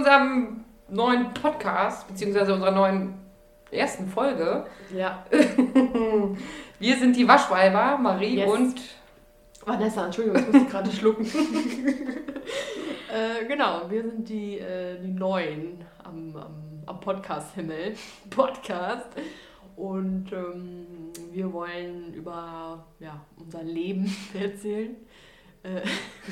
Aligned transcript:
Unserem 0.00 0.64
neuen 0.88 1.34
Podcast, 1.34 2.08
beziehungsweise 2.08 2.54
unserer 2.54 2.70
neuen 2.70 3.12
ersten 3.70 4.08
Folge. 4.08 4.64
Ja. 4.96 5.26
Wir 6.78 6.96
sind 6.96 7.14
die 7.16 7.28
Waschweiber, 7.28 7.98
Marie 7.98 8.38
Yes. 8.38 8.50
und 8.50 8.80
Vanessa, 9.66 10.06
Entschuldigung, 10.06 10.40
ich 10.40 10.52
muss 10.54 10.70
gerade 10.70 10.90
schlucken. 10.90 11.26
äh, 13.12 13.44
genau, 13.46 13.90
wir 13.90 14.02
sind 14.04 14.26
die, 14.26 14.58
äh, 14.58 14.98
die 15.02 15.12
Neuen 15.12 15.84
am, 16.02 16.34
am, 16.34 16.82
am 16.86 17.00
Podcast-Himmel. 17.00 17.94
Podcast. 18.30 19.08
Und 19.76 20.32
ähm, 20.32 20.86
wir 21.30 21.52
wollen 21.52 22.14
über 22.14 22.86
ja, 23.00 23.20
unser 23.36 23.62
Leben 23.64 24.10
erzählen. 24.32 24.96
Äh, 25.62 25.82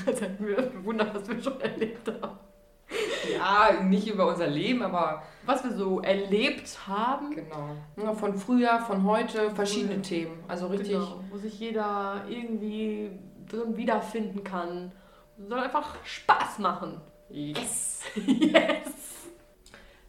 das 0.06 0.22
hat 0.22 0.40
mir 0.40 0.56
bewundert, 0.56 1.14
was 1.14 1.28
wir 1.28 1.42
schon 1.42 1.60
erlebt 1.60 2.08
haben. 2.22 2.47
ja, 3.38 3.82
nicht 3.82 4.08
über 4.08 4.26
unser 4.28 4.46
Leben, 4.46 4.82
aber 4.82 5.22
Was 5.44 5.62
wir 5.64 5.72
so 5.72 6.00
erlebt 6.00 6.78
haben. 6.86 7.30
genau. 7.34 7.70
Ja, 7.96 8.14
Von 8.14 8.34
früher, 8.34 8.80
von 8.80 9.04
heute, 9.04 9.50
verschiedene 9.50 9.96
Mhm. 9.98 10.02
Themen. 10.02 10.44
Also 10.48 10.68
richtig. 10.68 10.92
Genau, 10.92 11.20
wo 11.30 11.36
sich 11.36 11.58
jeder 11.60 12.24
irgendwie 12.28 13.10
drin 13.48 13.76
wiederfinden 13.76 14.42
kann. 14.44 14.92
Soll 15.48 15.58
einfach 15.60 15.94
Spaß 16.04 16.58
machen. 16.60 17.00
Yes! 17.28 18.02
Yes! 18.26 18.94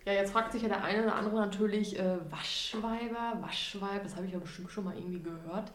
Ja, 0.05 0.13
jetzt 0.13 0.31
fragt 0.31 0.53
sich 0.53 0.63
ja 0.63 0.69
der 0.69 0.83
eine 0.83 1.03
oder 1.03 1.15
andere 1.15 1.35
natürlich, 1.35 1.99
äh, 1.99 2.17
Waschweiber, 2.31 3.37
Waschweib, 3.41 4.01
das 4.03 4.15
habe 4.15 4.25
ich 4.25 4.31
ja 4.33 4.39
bestimmt 4.39 4.71
schon 4.71 4.85
mal 4.85 4.95
irgendwie 4.97 5.21
gehört. 5.21 5.71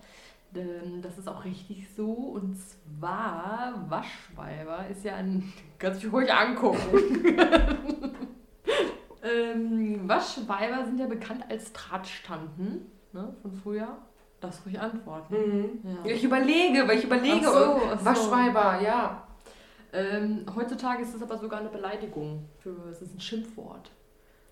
Ähm, 0.54 1.02
das 1.02 1.18
ist 1.18 1.28
auch 1.28 1.44
richtig 1.44 1.88
so. 1.94 2.10
Und 2.12 2.56
zwar, 2.56 3.84
Waschweiber 3.88 4.86
ist 4.88 5.04
ja 5.04 5.16
ein. 5.16 5.52
Kannst 5.78 6.02
du 6.02 6.06
mich 6.06 6.14
ruhig 6.14 6.32
angucken. 6.32 6.78
ähm, 9.22 10.08
Waschweiber 10.08 10.84
sind 10.84 10.98
ja 10.98 11.06
bekannt 11.06 11.44
als 11.48 11.72
Tratschtanten 11.72 12.86
ne, 13.12 13.34
von 13.42 13.52
früher. 13.52 13.98
Das 14.40 14.64
ruhig 14.66 14.78
antworten. 14.78 15.34
Mhm. 15.34 15.78
Ja. 16.04 16.10
Ich 16.12 16.22
überlege, 16.22 16.86
weil 16.86 16.98
ich 16.98 17.04
überlege. 17.04 17.46
Ach 17.46 17.52
so, 17.52 17.80
ach 17.92 17.98
so. 17.98 18.04
Waschweiber, 18.04 18.80
ja. 18.82 19.26
Ähm, 19.92 20.44
heutzutage 20.54 21.02
ist 21.02 21.14
es 21.14 21.22
aber 21.22 21.38
sogar 21.38 21.60
eine 21.60 21.68
Beleidigung. 21.68 22.44
Für, 22.58 22.88
es 22.90 23.00
ist 23.00 23.14
ein 23.14 23.20
Schimpfwort. 23.20 23.90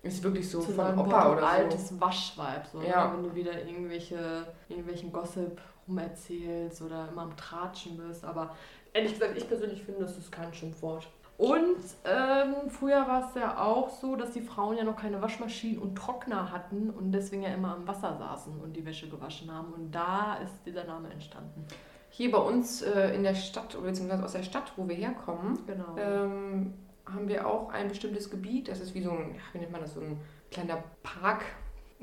Ist 0.01 0.23
wirklich 0.23 0.49
so 0.49 0.61
zu 0.61 0.71
von 0.71 0.97
Opa 0.97 1.31
oder 1.31 1.41
so. 1.41 1.45
altes 1.47 2.01
Waschweib. 2.01 2.67
So, 2.71 2.81
Ja. 2.81 3.13
Wenn 3.13 3.23
du 3.23 3.35
wieder 3.35 3.65
irgendwelche, 3.65 4.47
irgendwelchen 4.67 5.11
Gossip 5.11 5.61
rumerzählst 5.87 6.81
oder 6.81 7.09
immer 7.11 7.23
am 7.23 7.37
Tratschen 7.37 7.97
bist. 7.97 8.23
Aber 8.25 8.55
ehrlich 8.93 9.13
gesagt, 9.13 9.37
ich 9.37 9.47
persönlich 9.47 9.83
finde, 9.83 10.01
das 10.01 10.17
ist 10.17 10.31
kein 10.31 10.53
Schimpfwort. 10.53 11.07
Und 11.37 11.77
ähm, 12.05 12.69
früher 12.69 13.07
war 13.07 13.27
es 13.27 13.35
ja 13.35 13.59
auch 13.59 13.89
so, 13.89 14.15
dass 14.15 14.31
die 14.31 14.41
Frauen 14.41 14.77
ja 14.77 14.83
noch 14.83 14.95
keine 14.95 15.21
Waschmaschinen 15.21 15.79
und 15.79 15.95
Trockner 15.95 16.51
hatten 16.51 16.91
und 16.91 17.11
deswegen 17.11 17.41
ja 17.41 17.49
immer 17.49 17.73
am 17.75 17.87
Wasser 17.87 18.15
saßen 18.17 18.61
und 18.61 18.73
die 18.73 18.85
Wäsche 18.85 19.09
gewaschen 19.09 19.51
haben. 19.51 19.73
Und 19.73 19.91
da 19.91 20.35
ist 20.35 20.53
dieser 20.65 20.83
Name 20.83 21.09
entstanden. 21.09 21.65
Hier 22.09 22.29
bei 22.31 22.37
uns 22.37 22.83
äh, 22.83 23.15
in 23.15 23.23
der 23.23 23.33
Stadt, 23.33 23.75
oder 23.75 23.87
beziehungsweise 23.87 24.23
aus 24.23 24.33
der 24.33 24.43
Stadt, 24.43 24.71
wo 24.75 24.87
wir 24.87 24.95
herkommen, 24.95 25.57
Genau. 25.65 25.97
ähm, 25.97 26.75
haben 27.11 27.27
wir 27.27 27.47
auch 27.47 27.69
ein 27.69 27.87
bestimmtes 27.89 28.29
Gebiet. 28.29 28.67
Das 28.67 28.79
ist 28.79 28.93
wie 28.93 29.01
so 29.01 29.09
ein, 29.09 29.33
ja, 29.33 29.41
wie 29.53 29.57
nennt 29.57 29.71
man 29.71 29.81
das, 29.81 29.95
so 29.95 30.01
ein 30.01 30.19
kleiner 30.51 30.83
Park, 31.01 31.43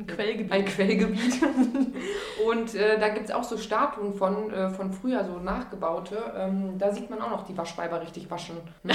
ein 0.01 0.07
Quellgebiet. 0.07 0.53
ein 0.53 0.65
Quellgebiet. 0.65 1.43
Und 2.47 2.75
äh, 2.75 2.99
da 2.99 3.09
gibt 3.11 3.27
es 3.27 3.35
auch 3.35 3.45
so 3.45 3.59
Statuen 3.59 4.15
von, 4.15 4.51
äh, 4.51 4.71
von 4.71 4.93
früher, 4.93 5.25
so 5.25 5.39
nachgebaute. 5.39 6.17
Ähm, 6.37 6.79
da 6.79 6.93
sieht 6.93 7.11
man 7.11 7.21
auch 7.21 7.31
noch 7.31 7.47
die 7.47 7.57
Waschweiber 7.57 8.01
richtig 8.01 8.31
waschen. 8.31 8.57
Ne? 8.83 8.95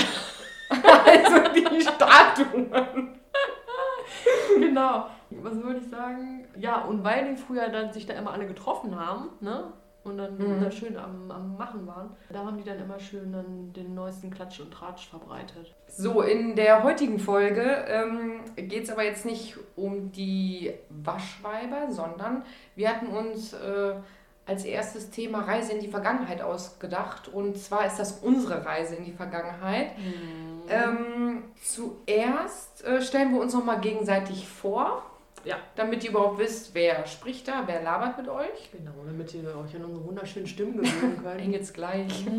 also 0.69 1.53
die 1.53 1.81
Statuen. 1.81 2.69
genau. 4.57 5.07
Was 5.29 5.63
wollte 5.63 5.81
ich 5.81 5.89
sagen? 5.89 6.47
Ja, 6.57 6.81
und 6.83 7.03
weil 7.03 7.29
die 7.29 7.41
früher 7.41 7.69
dann 7.69 7.91
sich 7.91 8.05
da 8.05 8.13
immer 8.13 8.31
alle 8.31 8.47
getroffen 8.47 8.99
haben, 8.99 9.29
ne? 9.41 9.73
Und 10.05 10.17
dann 10.19 10.37
Mhm. 10.37 10.61
da 10.63 10.71
schön 10.71 10.95
am, 10.97 11.29
am 11.31 11.57
Machen 11.57 11.85
waren, 11.87 12.11
da 12.29 12.45
haben 12.45 12.57
die 12.57 12.63
dann 12.63 12.79
immer 12.79 12.99
schön 12.99 13.33
dann 13.33 13.73
den 13.73 13.95
neuesten 13.95 14.29
Klatsch 14.29 14.59
und 14.59 14.71
Tratsch 14.71 15.09
verbreitet. 15.09 15.73
So, 15.87 16.21
in 16.21 16.55
der 16.55 16.83
heutigen 16.83 17.19
Folge 17.19 17.61
ähm, 17.87 18.39
geht 18.55 18.83
es 18.83 18.89
aber 18.91 19.03
jetzt 19.03 19.25
nicht 19.25 19.57
um 19.75 20.11
die 20.11 20.71
Waschweiber, 20.89 21.91
sondern 21.91 22.43
wir 22.75 22.89
hatten 22.89 23.07
uns 23.07 23.53
äh, 23.53 23.95
als 24.45 24.63
erstes 24.63 25.09
Thema 25.09 25.39
Reise 25.39 25.73
in 25.73 25.79
die 25.79 25.87
Vergangenheit 25.87 26.41
ausgedacht. 26.43 27.27
Und 27.27 27.57
zwar 27.57 27.87
ist 27.87 27.97
das 27.97 28.19
unsere 28.21 28.63
Reise 28.63 28.93
in 28.95 29.05
die 29.05 29.11
Vergangenheit. 29.13 29.87
Ähm, 30.69 31.43
zuerst 31.63 32.83
äh, 32.85 33.01
stellen 33.01 33.33
wir 33.33 33.41
uns 33.41 33.53
nochmal 33.53 33.79
gegenseitig 33.79 34.47
vor, 34.47 35.01
Ja. 35.45 35.57
damit 35.75 36.03
ihr 36.03 36.09
überhaupt 36.09 36.39
wisst, 36.39 36.73
wer 36.73 37.05
spricht 37.05 37.47
da, 37.47 37.63
wer 37.65 37.81
labert 37.83 38.17
mit 38.17 38.27
euch. 38.27 38.71
Genau, 38.71 38.91
damit 39.05 39.33
ihr 39.33 39.43
euch 39.43 39.75
an 39.75 39.85
unsere 39.85 40.05
wunderschönen 40.05 40.47
Stimmen 40.47 40.77
gewöhnen 40.77 41.19
könnt. 41.23 41.53
Jetzt 41.53 41.73
gleich. 41.73 42.25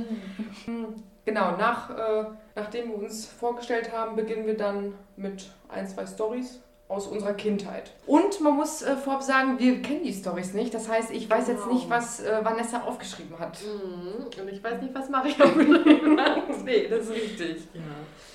Genau, 1.27 1.56
nach, 1.56 1.91
äh, 1.91 2.25
nachdem 2.55 2.91
wir 2.91 2.99
uns 2.99 3.27
vorgestellt 3.27 3.91
haben, 3.93 4.15
beginnen 4.15 4.47
wir 4.47 4.56
dann 4.56 4.94
mit 5.17 5.50
ein, 5.69 5.84
zwei 5.89 6.06
Stories 6.06 6.61
aus 6.89 7.07
unserer 7.09 7.35
Kindheit. 7.35 7.91
Und 8.07 8.41
man 8.41 8.55
muss 8.57 8.83
äh, 8.83 8.97
vorab 8.97 9.23
sagen, 9.23 9.59
wir 9.59 9.83
kennen 9.83 10.05
die 10.05 10.13
Stories 10.13 10.55
nicht. 10.55 10.73
Das 10.73 10.89
heißt, 10.89 11.11
ich 11.11 11.29
weiß 11.29 11.49
jetzt 11.49 11.63
Genau. 11.65 11.75
nicht, 11.75 11.91
was 11.91 12.21
äh, 12.23 12.45
Vanessa 12.45 12.83
aufgeschrieben 12.83 13.37
hat. 13.39 13.59
Mhm. 13.63 14.27
Und 14.41 14.49
ich 14.53 14.63
weiß 14.63 14.81
nicht, 14.81 14.95
was 14.95 15.09
Maria 15.11 15.35
geschrieben 15.47 16.21
hat. 16.21 16.65
Nee, 16.65 16.87
das 16.89 17.01
ist 17.07 17.11
richtig. 17.13 17.69
Ja. 17.75 17.81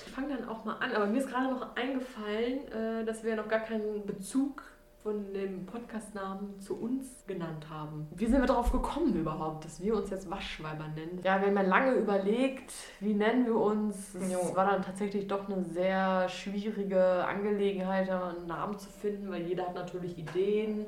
Ich 0.06 0.12
fange 0.12 0.36
dann 0.36 0.46
auch 0.48 0.62
mal 0.66 0.74
an, 0.80 0.92
aber 0.94 1.06
mir 1.06 1.18
ist 1.18 1.28
gerade 1.28 1.48
noch 1.48 1.74
eingefallen, 1.74 2.70
äh, 2.70 3.04
dass 3.06 3.24
wir 3.24 3.34
noch 3.36 3.48
gar 3.48 3.60
keinen 3.60 4.04
Bezug 4.04 4.62
von 5.02 5.32
dem 5.32 5.66
Podcastnamen 5.66 6.60
zu 6.60 6.76
uns 6.76 7.24
genannt 7.26 7.66
haben. 7.68 8.06
Wie 8.14 8.26
sind 8.26 8.40
wir 8.40 8.46
darauf 8.46 8.70
gekommen 8.70 9.14
überhaupt, 9.16 9.64
dass 9.64 9.82
wir 9.82 9.96
uns 9.96 10.10
jetzt 10.10 10.30
Waschweiber 10.30 10.86
nennen? 10.94 11.18
Ja, 11.24 11.40
wir 11.40 11.48
haben 11.48 11.56
ja 11.56 11.62
lange 11.62 11.92
überlegt, 11.94 12.72
wie 13.00 13.14
nennen 13.14 13.46
wir 13.46 13.56
uns. 13.56 14.14
Es 14.14 14.54
war 14.56 14.66
dann 14.70 14.82
tatsächlich 14.82 15.26
doch 15.26 15.48
eine 15.48 15.64
sehr 15.64 16.28
schwierige 16.28 17.24
Angelegenheit, 17.26 18.08
einen 18.10 18.46
Namen 18.46 18.78
zu 18.78 18.88
finden, 18.90 19.28
weil 19.30 19.42
jeder 19.42 19.64
hat 19.66 19.74
natürlich 19.74 20.16
Ideen. 20.18 20.86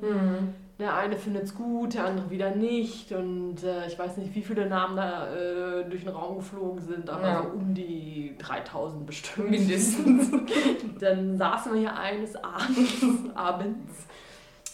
Der 0.77 0.93
eine 0.93 1.15
findet 1.15 1.43
es 1.43 1.55
gut, 1.55 1.93
der 1.93 2.05
andere 2.05 2.29
wieder 2.29 2.53
nicht. 2.53 3.11
Und 3.13 3.63
äh, 3.63 3.87
ich 3.87 3.97
weiß 3.97 4.17
nicht, 4.17 4.35
wie 4.35 4.41
viele 4.41 4.67
Namen 4.67 4.97
da 4.97 5.33
äh, 5.33 5.89
durch 5.89 6.03
den 6.03 6.13
Raum 6.13 6.37
geflogen 6.37 6.81
sind, 6.81 7.09
aber 7.09 7.27
Ja. 7.27 7.43
so 7.43 7.49
um 7.57 7.73
die 7.73 8.35
3000 8.39 9.05
bestimmt. 9.05 9.51
Mindestens. 9.51 10.31
Dann 10.99 11.37
saßen 11.37 11.73
wir 11.73 11.79
hier 11.79 11.97
eines 11.97 12.35
Abends, 12.35 13.03
abends 13.35 14.04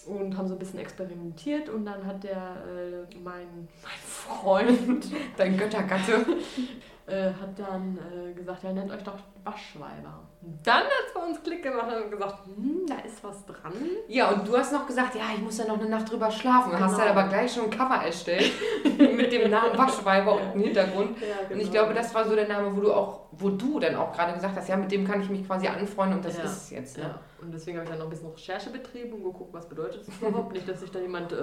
und 0.06 0.38
haben 0.38 0.48
so 0.48 0.56
ein 0.56 0.60
bisschen 0.60 0.80
experimentiert. 0.80 1.70
Und 1.70 1.86
dann 1.86 2.06
hat 2.06 2.24
der, 2.24 2.38
äh, 2.38 3.16
mein, 3.24 3.68
mein 3.84 4.00
Freund, 4.06 5.06
Dein 5.38 5.58
Göttergatte. 5.58 6.26
äh, 7.08 7.26
hat 7.34 7.58
dann 7.58 7.98
äh, 7.98 8.34
gesagt, 8.34 8.64
ja, 8.64 8.74
nennt 8.74 8.92
euch 8.92 9.04
doch 9.04 9.18
Waschweiber. 9.44 10.20
Und 10.42 10.60
dann 10.66 10.84
hat 10.84 11.11
uns 11.28 11.42
Klick 11.44 11.64
gemacht 11.64 11.88
und 12.04 12.12
gesagt, 12.12 12.36
hm, 12.46 12.86
da 12.88 12.96
ist 13.08 13.24
was 13.24 13.46
dran. 13.46 13.74
Ja, 14.08 14.30
und 14.32 14.48
du 14.48 14.58
hast 14.58 14.72
noch 14.74 14.86
gesagt, 14.88 15.16
ja, 15.16 15.22
ich 15.36 15.42
muss 15.42 15.58
ja 15.58 15.66
noch 15.66 15.80
eine 15.80 15.90
Nacht 15.90 16.12
drüber 16.12 16.30
schlafen. 16.32 16.72
Du 16.72 16.80
hast 16.80 16.94
Genau. 16.96 17.06
dann 17.08 17.18
aber 17.18 17.30
gleich 17.30 17.54
schon 17.54 17.66
ein 17.66 17.70
Cover 17.70 17.96
erstellt 18.04 18.52
mit 18.98 19.32
dem 19.32 19.50
Namen 19.50 19.78
Waschweiber 19.78 20.34
und 20.36 20.54
dem 20.54 20.62
Hintergrund. 20.62 21.18
Ja, 21.22 21.54
Und 21.56 21.62
ich 21.62 21.72
glaube, 21.72 21.94
das 21.94 22.14
war 22.14 22.28
so 22.28 22.36
der 22.36 22.48
Name, 22.48 22.76
wo 22.76 22.82
du 22.82 22.94
auch, 22.94 23.22
wo 23.32 23.50
du 23.50 23.80
dann 23.80 23.96
auch 23.96 24.12
gerade 24.14 24.34
gesagt 24.34 24.56
hast, 24.58 24.68
ja, 24.70 24.78
mit 24.78 24.92
dem 24.92 25.08
kann 25.08 25.22
ich 25.22 25.30
mich 25.30 25.46
quasi 25.46 25.68
anfreunden 25.68 26.18
und 26.18 26.26
das 26.26 26.38
Ja. 26.38 26.44
ist 26.44 26.52
es 26.64 26.70
jetzt. 26.72 26.98
Ne? 26.98 27.04
Ja, 27.04 27.20
und 27.42 27.54
deswegen 27.54 27.78
habe 27.78 27.86
ich 27.86 27.90
dann 27.90 28.00
noch 28.00 28.06
ein 28.08 28.12
bisschen 28.12 28.30
Recherche 28.32 28.70
betrieben 28.70 29.14
und 29.14 29.24
geguckt, 29.24 29.54
was 29.54 29.68
bedeutet 29.68 30.02
das 30.08 30.16
überhaupt. 30.30 30.54
Nicht, 30.54 30.68
dass 30.68 30.80
sich 30.82 30.92
da 30.92 31.00
jemand 31.00 31.32
äh, 31.32 31.38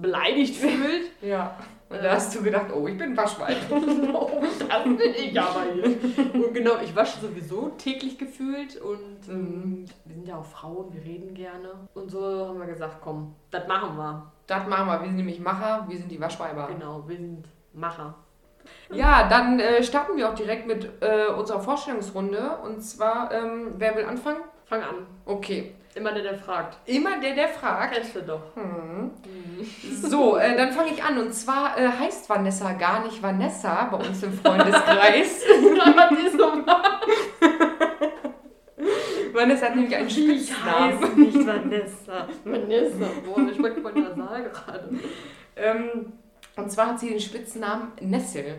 beleidigt 0.00 0.56
fühlt. 0.56 1.10
Ja. 1.22 1.56
Und 1.88 2.02
da 2.02 2.12
hast 2.14 2.34
du 2.34 2.42
gedacht, 2.42 2.66
oh, 2.74 2.88
ich 2.88 2.96
bin 2.96 3.14
Waschweib. 3.16 3.56
oh, 4.14 4.30
das 4.68 4.82
bin 4.84 4.98
ich 5.14 5.38
aber 5.40 5.62
hier. 5.74 5.84
Und 6.34 6.54
genau, 6.54 6.72
ich 6.82 6.96
wasche 6.96 7.20
sowieso 7.20 7.68
täglich 7.76 8.16
gefühlt 8.18 8.76
und 8.80 9.21
ähm, 9.28 9.84
wir 10.04 10.14
sind 10.14 10.28
ja 10.28 10.38
auch 10.38 10.44
Frauen, 10.44 10.92
wir 10.92 11.02
reden 11.02 11.34
gerne. 11.34 11.70
Und 11.94 12.10
so 12.10 12.48
haben 12.48 12.58
wir 12.58 12.66
gesagt, 12.66 12.98
komm, 13.02 13.34
das 13.50 13.66
machen 13.66 13.96
wir. 13.96 14.32
Das 14.46 14.66
machen 14.66 14.86
wir. 14.86 15.00
Wir 15.00 15.06
sind 15.06 15.16
nämlich 15.16 15.40
Macher, 15.40 15.86
wir 15.88 15.98
sind 15.98 16.10
die 16.10 16.20
Waschweiber. 16.20 16.68
Genau, 16.68 17.04
wir 17.06 17.16
sind 17.16 17.44
Macher. 17.72 18.14
Ja, 18.90 19.28
dann 19.28 19.58
äh, 19.58 19.82
starten 19.82 20.16
wir 20.16 20.28
auch 20.28 20.34
direkt 20.34 20.66
mit 20.66 20.88
äh, 21.00 21.26
unserer 21.26 21.60
Vorstellungsrunde. 21.60 22.58
Und 22.64 22.80
zwar, 22.82 23.32
ähm, 23.32 23.74
wer 23.78 23.96
will 23.96 24.04
anfangen? 24.04 24.42
Fang 24.66 24.82
an. 24.82 25.06
Okay. 25.24 25.74
Immer 25.94 26.12
der, 26.12 26.22
der 26.22 26.38
fragt. 26.38 26.78
Immer 26.86 27.20
der, 27.20 27.34
der 27.34 27.48
fragt. 27.48 27.94
Kennst 27.94 28.16
du 28.16 28.22
doch. 28.22 28.54
Hm. 28.54 29.10
So, 30.02 30.36
äh, 30.38 30.56
dann 30.56 30.72
fange 30.72 30.90
ich 30.90 31.02
an. 31.02 31.18
Und 31.18 31.34
zwar 31.34 31.76
äh, 31.76 31.86
heißt 31.86 32.30
Vanessa 32.30 32.72
gar 32.72 33.04
nicht 33.04 33.22
Vanessa 33.22 33.84
bei 33.90 33.98
uns 33.98 34.22
im 34.22 34.32
Freundeskreis. 34.32 35.44
Vanessa 39.42 39.66
hat 39.66 39.76
nämlich 39.76 39.94
einen 39.96 40.06
Ich 40.08 40.14
Spitznamen. 40.14 41.00
heiße 41.00 41.20
nicht 41.20 41.46
Vanessa. 41.46 42.28
Vanessa. 42.44 43.10
Boah, 43.24 43.48
ich 43.48 43.56
spreche 43.56 43.80
von 43.80 43.94
Nasal 44.00 44.42
gerade. 44.50 44.88
Ähm, 45.56 46.12
und 46.56 46.70
zwar 46.70 46.88
hat 46.88 47.00
sie 47.00 47.08
den 47.10 47.20
Spitznamen 47.20 47.92
Nessel. 48.00 48.56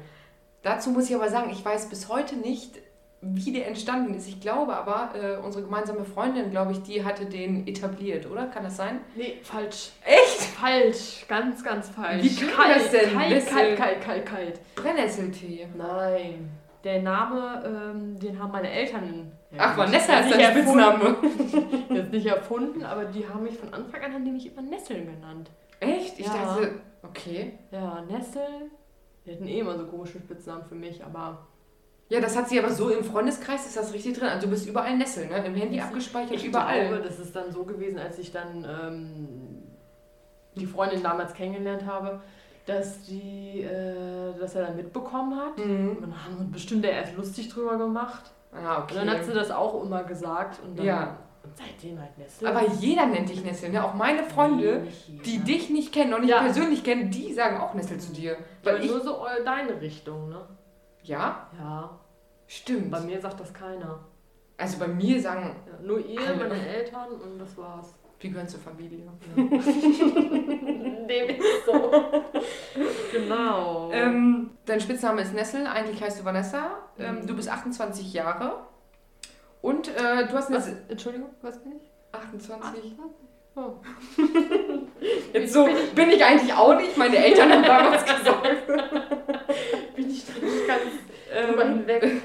Dazu 0.61 0.91
muss 0.91 1.09
ich 1.09 1.15
aber 1.15 1.29
sagen, 1.29 1.49
ich 1.51 1.63
weiß 1.63 1.89
bis 1.89 2.07
heute 2.09 2.35
nicht, 2.35 2.79
wie 3.21 3.51
der 3.53 3.67
entstanden 3.67 4.13
ist. 4.15 4.27
Ich 4.27 4.41
glaube 4.41 4.75
aber, 4.75 5.11
äh, 5.15 5.37
unsere 5.37 5.63
gemeinsame 5.63 6.03
Freundin, 6.03 6.51
glaube 6.51 6.73
ich, 6.73 6.83
die 6.83 7.05
hatte 7.05 7.25
den 7.25 7.65
etabliert, 7.67 8.29
oder? 8.29 8.47
Kann 8.47 8.63
das 8.63 8.75
sein? 8.77 8.99
Nee, 9.15 9.37
falsch. 9.43 9.91
Echt? 10.03 10.41
Falsch. 10.59 11.25
Ganz, 11.29 11.63
ganz 11.63 11.89
falsch. 11.89 12.23
Wie 12.23 12.45
kann 12.47 12.65
kalt, 12.67 12.75
das 12.75 12.91
denn? 12.91 13.13
Kalt, 13.13 13.47
kalt, 13.47 13.77
kalt, 13.77 14.01
kalt, 14.01 14.25
kalt. 14.25 14.59
Brennnesseltee. 14.75 15.67
Nein. 15.77 16.49
Der 16.83 17.01
Name, 17.01 17.63
ähm, 17.65 18.19
den 18.19 18.37
haben 18.37 18.51
meine 18.51 18.69
Eltern. 18.69 19.31
Ach, 19.57 19.75
gut, 19.75 19.85
Vanessa 19.85 20.19
ist 20.19 20.33
dein. 20.35 20.51
Spitzname. 20.51 21.15
Jetzt 21.89 22.11
nicht 22.11 22.25
erfunden, 22.25 22.83
aber 22.83 23.05
die 23.05 23.27
haben 23.27 23.43
mich 23.43 23.57
von 23.57 23.73
Anfang 23.73 24.01
an, 24.01 24.13
haben 24.13 24.25
die 24.25 24.31
mich 24.31 24.51
immer 24.51 24.61
Nesseln 24.61 25.05
genannt. 25.05 25.49
Echt? 25.79 26.19
Ich 26.19 26.25
Ja. 26.27 26.33
dachte, 26.33 26.71
okay. 27.03 27.53
Ja, 27.71 28.01
Nessel. 28.01 28.71
Die 29.25 29.31
hatten 29.31 29.47
eh 29.47 29.59
immer 29.59 29.77
so 29.77 29.85
komische 29.85 30.19
Spitznamen 30.19 30.65
für 30.65 30.75
mich, 30.75 31.01
aber 31.03 31.47
Ja, 32.09 32.19
das 32.19 32.35
hat 32.35 32.49
sie 32.49 32.59
aber 32.59 32.69
so 32.69 32.89
im 32.89 33.03
Freundeskreis, 33.05 33.65
ist 33.65 33.77
das 33.77 33.93
richtig 33.93 34.17
drin. 34.19 34.27
Also 34.27 34.47
du 34.47 34.51
bist 34.51 34.67
überall 34.67 34.97
Nessel, 34.97 35.27
ne? 35.27 35.45
Im 35.45 35.55
Handy 35.55 35.79
abgespeichert, 35.79 36.35
ich 36.35 36.45
überall. 36.45 36.89
glaube, 36.89 37.03
das 37.03 37.17
ist 37.19 37.33
dann 37.33 37.49
so 37.51 37.63
gewesen, 37.63 37.97
als 37.97 38.19
ich 38.19 38.31
dann 38.33 38.65
ähm, 38.69 39.63
die 40.55 40.65
Freundin 40.65 41.01
damals 41.01 41.33
kennengelernt 41.33 41.85
habe, 41.85 42.21
dass 42.65 43.03
die 43.03 43.61
äh, 43.61 44.33
das 44.39 44.53
ja 44.53 44.61
dann 44.61 44.75
mitbekommen 44.75 45.37
hat. 45.39 45.57
Mhm. 45.57 45.89
Und 45.97 46.01
dann 46.01 46.23
haben 46.25 46.37
wir 46.39 46.45
bestimmt 46.45 46.83
ja 46.85 46.91
erst 46.91 47.15
lustig 47.15 47.49
drüber 47.49 47.77
gemacht. 47.77 48.31
Ah, 48.53 48.83
okay. 48.83 48.93
Und 48.99 49.05
dann 49.07 49.09
hat 49.17 49.25
sie 49.25 49.33
das 49.33 49.51
auch 49.51 49.83
immer 49.83 50.03
gesagt 50.03 50.59
und 50.63 50.77
dann 50.77 50.85
Ja. 50.85 51.17
und 51.43 51.51
seitdem 51.57 51.99
halt 51.99 52.17
Nessel. 52.17 52.47
aber 52.47 52.67
jeder 52.79 53.05
nennt 53.07 53.27
dich 53.29 53.43
Nessel, 53.43 53.69
ne? 53.71 53.83
Auch 53.83 53.95
meine 53.95 54.23
Freunde, 54.23 54.83
Nee, 55.07 55.19
die 55.25 55.39
dich 55.39 55.69
nicht 55.71 55.91
kennen 55.91 56.13
und 56.13 56.21
nicht 56.21 56.29
Ja. 56.29 56.39
persönlich 56.41 56.83
kennen, 56.83 57.09
die 57.09 57.33
sagen 57.33 57.57
auch 57.59 57.73
Nessel 57.73 57.99
zu 57.99 58.13
dir. 58.13 58.37
Aber 58.61 58.73
Weil 58.75 58.83
ich. 58.85 58.91
nur 58.91 59.01
so 59.01 59.25
deine 59.43 59.81
Richtung, 59.81 60.29
ne? 60.29 60.41
Ja, 61.03 61.47
Ja. 61.59 61.99
stimmt. 62.47 62.91
Bei 62.91 62.99
mir 63.01 63.19
sagt 63.19 63.39
das 63.39 63.53
keiner. 63.53 63.99
Also 64.57 64.77
bei 64.77 64.87
mir 64.87 65.19
sagen, 65.19 65.55
Ja, 65.65 65.85
nur 65.85 65.97
ihr, 66.05 66.21
Alle. 66.21 66.47
meine 66.47 66.65
Eltern 66.67 67.07
und 67.11 67.39
das 67.39 67.57
war's. 67.57 67.93
wir 68.19 68.29
gehören 68.29 68.47
zur 68.47 68.59
Familie. 68.61 68.99
Dem 71.07 71.29
ist 71.29 71.65
so. 71.65 71.91
genau. 73.11 73.89
Ähm, 73.91 74.51
dein 74.65 74.79
Spitzname 74.81 75.21
ist 75.21 75.33
Nessel, 75.33 75.67
eigentlich 75.67 76.01
heißt 76.01 76.19
du 76.21 76.25
Vanessa. 76.25 76.71
Ähm, 76.99 77.21
Mhm. 77.21 77.27
du 77.27 77.35
bist 77.35 77.49
28 77.49 78.13
Jahre. 78.13 78.65
Und 79.61 79.87
äh, 79.89 80.27
du 80.27 80.33
hast 80.33 80.47
eine. 80.49 80.57
was, 80.57 80.69
Entschuldigung, 80.89 81.29
was 81.41 81.61
bin 81.63 81.73
ich? 81.73 81.81
28. 82.11 82.93
Oh. 83.55 83.73
Jetzt 85.33 85.53
so 85.53 85.67
bin 85.95 86.09
ich 86.09 86.23
eigentlich 86.25 86.53
auch 86.53 86.75
nicht. 86.75 86.97
Meine 86.97 87.17
Eltern 87.17 87.51
haben 87.51 87.63
damals 87.63 88.03
gesagt. 88.05 88.67
Bin 89.95 90.09
ich 90.09 90.25
da 90.25 90.33
nicht 90.43 90.67
ganz 90.67 90.81
drüber 91.47 91.65
Ähm, 91.65 91.77
hinweg. 91.79 92.21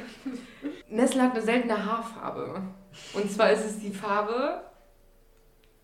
Nessel 0.89 1.23
hat 1.23 1.33
eine 1.33 1.43
seltene 1.43 1.85
Haarfarbe. 1.85 2.63
Und 3.13 3.31
zwar 3.31 3.51
ist 3.53 3.65
es 3.65 3.79
die 3.79 3.91
Farbe. 3.91 4.63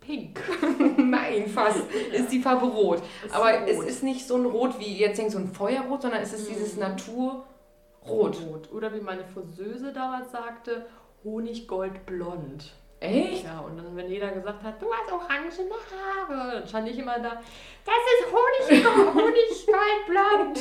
Pink. 0.04 0.40
Nein, 0.98 1.46
fast. 1.48 1.80
Ist 2.12 2.30
die 2.32 2.40
Farbe 2.40 2.66
rot. 2.66 3.02
Ist 3.24 3.34
Aber 3.34 3.50
rot. 3.52 3.68
es 3.68 3.78
ist 3.84 4.02
nicht 4.02 4.26
so 4.26 4.36
ein 4.36 4.44
Rot 4.46 4.78
wie 4.78 4.96
jetzt 4.98 5.18
denkt, 5.18 5.32
so 5.32 5.38
ein 5.38 5.48
Feuerrot, 5.52 6.02
sondern 6.02 6.20
es 6.22 6.32
ist 6.32 6.48
Mhm. 6.48 6.54
dieses 6.54 6.76
Naturrot. 6.76 7.44
Rot. 8.06 8.72
Oder 8.72 8.92
wie 8.94 9.00
meine 9.00 9.24
Friseuse 9.24 9.92
damals 9.92 10.30
sagte, 10.30 10.86
Honiggoldblond. 11.24 12.72
Echt? 13.00 13.44
Ja, 13.44 13.60
und 13.60 13.76
dann, 13.76 13.94
wenn 13.96 14.08
jeder 14.08 14.30
gesagt 14.30 14.62
hat, 14.62 14.80
du 14.80 14.86
hast 14.90 15.12
orangene 15.12 15.50
Haare, 15.50 16.52
dann 16.60 16.66
stand 16.68 16.88
ich 16.88 16.98
immer 16.98 17.18
da, 17.18 17.40
das 17.84 18.04
ist 18.20 18.32
Honig, 18.32 18.86
Honiggoldblond. 19.14 20.58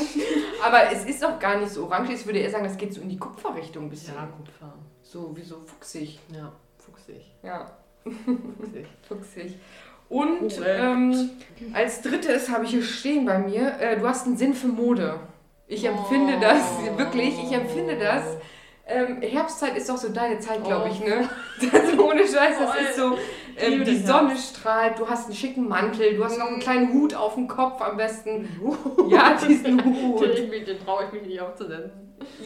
Aber 0.64 0.92
es 0.92 1.06
ist 1.06 1.24
auch 1.24 1.40
gar 1.40 1.58
nicht 1.58 1.72
so 1.72 1.86
orange. 1.86 2.12
Ich 2.14 2.26
würde 2.26 2.40
eher 2.40 2.50
sagen, 2.50 2.66
das 2.66 2.78
geht 2.78 2.94
so 2.94 3.02
in 3.02 3.10
die 3.10 3.18
Kupferrichtung 3.18 3.86
ein 3.86 3.90
bisschen. 3.90 4.16
Ja, 4.16 4.26
Kupfer. 4.26 4.74
So 5.02 5.36
wie 5.38 5.42
so 5.42 5.60
fuchsig. 5.62 6.20
Ja, 6.36 6.52
fuchsig. 6.78 7.34
Ja, 7.44 7.72
fuchsig. 8.04 8.88
fuchsig. 9.08 9.60
Und 10.10 10.62
ähm, 10.66 11.32
als 11.74 12.02
drittes 12.02 12.50
habe 12.50 12.66
ich 12.66 12.72
hier 12.72 12.84
stehen 12.84 13.26
bei 13.26 13.40
mir, 13.40 13.80
äh, 13.80 13.98
du 13.98 14.08
hast 14.08 14.28
einen 14.28 14.38
Sinn 14.38 14.54
für 14.54 14.68
Mode. 14.68 15.20
Ich 15.68 15.86
empfinde 15.86 16.40
das, 16.40 16.62
wirklich, 16.98 17.34
ich 17.44 17.52
empfinde 17.52 17.98
das. 17.98 18.24
Ähm, 18.86 19.22
Herbstzeit 19.22 19.78
ist 19.78 19.90
doch 19.90 19.98
so 19.98 20.10
deine 20.10 20.40
Zeit, 20.40 20.64
glaube 20.64 20.90
ich, 20.90 21.00
ne? 21.00 21.28
Das, 21.72 21.98
ohne 21.98 22.22
Scheiß, 22.22 22.58
das 22.60 22.90
ist 22.90 22.96
so, 22.98 23.18
ähm, 23.58 23.84
die 23.84 23.98
Sonne 23.98 24.36
strahlt, 24.36 25.00
du 25.00 25.08
hast 25.08 25.26
einen 25.26 25.36
schicken 25.36 25.68
Mantel, 25.68 26.16
du 26.16 26.24
hast 26.24 26.38
noch 26.38 26.48
einen 26.48 26.60
kleinen 26.60 26.94
Hut 26.94 27.14
auf 27.14 27.36
dem 27.36 27.48
Kopf 27.48 27.82
am 27.82 27.98
besten. 27.98 28.48
Oh. 28.64 29.08
Ja, 29.10 29.36
diesen 29.36 29.84
Hut. 29.84 30.22
Den, 30.22 30.80
traue 30.86 31.06
ich 31.06 31.14
mich 31.14 31.24
nicht 31.24 31.42
aufzusetzen. 31.42 31.92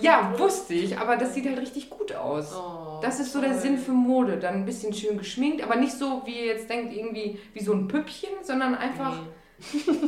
Ja, 0.02 0.34
wusste 0.38 0.74
ich, 0.74 0.98
aber 0.98 1.18
das 1.18 1.34
sieht 1.34 1.46
halt 1.46 1.60
richtig 1.60 1.90
gut 1.90 2.14
aus. 2.16 2.54
Oh, 2.56 3.00
Das 3.02 3.20
ist 3.20 3.32
so 3.32 3.40
der 3.42 3.52
toll. 3.52 3.60
Sinn 3.60 3.78
für 3.78 3.92
Mode. 3.92 4.38
Dann 4.38 4.56
ein 4.56 4.66
bisschen 4.66 4.94
schön 4.94 5.18
geschminkt, 5.18 5.62
aber 5.64 5.76
nicht 5.76 5.94
so, 5.94 6.24
wie 6.26 6.40
ihr 6.40 6.46
jetzt 6.48 6.70
denkt, 6.70 6.94
irgendwie 6.96 7.40
wie 7.54 7.64
so 7.64 7.74
ein 7.74 7.88
Püppchen, 7.88 8.30
sondern 8.42 8.76
einfach, 8.76 9.18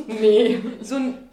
nee, 0.07 0.59
so 0.81 0.95
ein, 0.95 1.28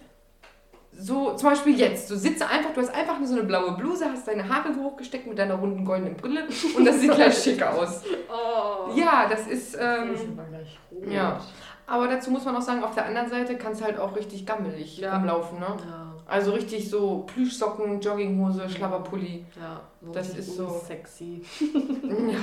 so 0.99 1.35
zum 1.35 1.51
Beispiel 1.51 1.79
jetzt, 1.79 2.11
du 2.11 2.17
sitzt 2.17 2.43
einfach, 2.43 2.73
du 2.73 2.81
hast 2.81 2.95
einfach 2.95 3.19
nur 3.19 3.29
so 3.29 3.35
eine 3.35 3.45
blaue 3.45 3.73
Bluse, 3.77 4.07
hast 4.11 4.27
deine 4.27 4.49
Haare 4.49 4.73
so 4.75 4.83
hochgesteckt 4.83 5.27
mit 5.27 5.39
deiner 5.39 5.55
runden 5.57 5.85
goldenen 5.85 6.17
Brille 6.17 6.47
und 6.77 6.85
das 6.85 7.01
sieht 7.01 7.13
gleich 7.15 7.37
schick 7.43 7.63
aus. 7.63 8.03
Oh. 8.29 8.91
Ja, 8.95 9.27
das 9.29 9.47
ist, 9.47 9.75
Das 9.75 9.83
ähm, 10.03 10.15
ist 10.15 10.25
aber 10.33 10.45
gleich 10.49 10.79
rot. 10.91 11.11
ja. 11.13 11.41
aber 11.87 12.09
dazu 12.09 12.31
muss 12.31 12.45
man 12.45 12.57
auch 12.57 12.63
sagen, 12.63 12.83
auf 12.83 12.95
der 12.95 13.07
anderen 13.07 13.29
Seite 13.29 13.57
kann 13.57 13.73
es 13.73 13.83
halt 13.83 13.99
auch 13.99 14.17
richtig 14.17 14.47
gammelig 14.47 14.99
Ja. 14.99 15.17
rumlaufen, 15.17 15.59
ne? 15.61 15.67
Ja, 15.67 16.13
Also 16.27 16.53
richtig 16.53 16.89
so 16.91 17.25
Plüschsocken, 17.27 18.01
Jogginghose, 18.01 18.69
Schlabberpulli. 18.69 19.45
ja. 19.61 19.81
So 20.01 20.13
Das 20.13 20.31
ist 20.31 20.57
so- 20.57 20.81
Sexy. 20.87 21.43
Ja. 22.03 22.39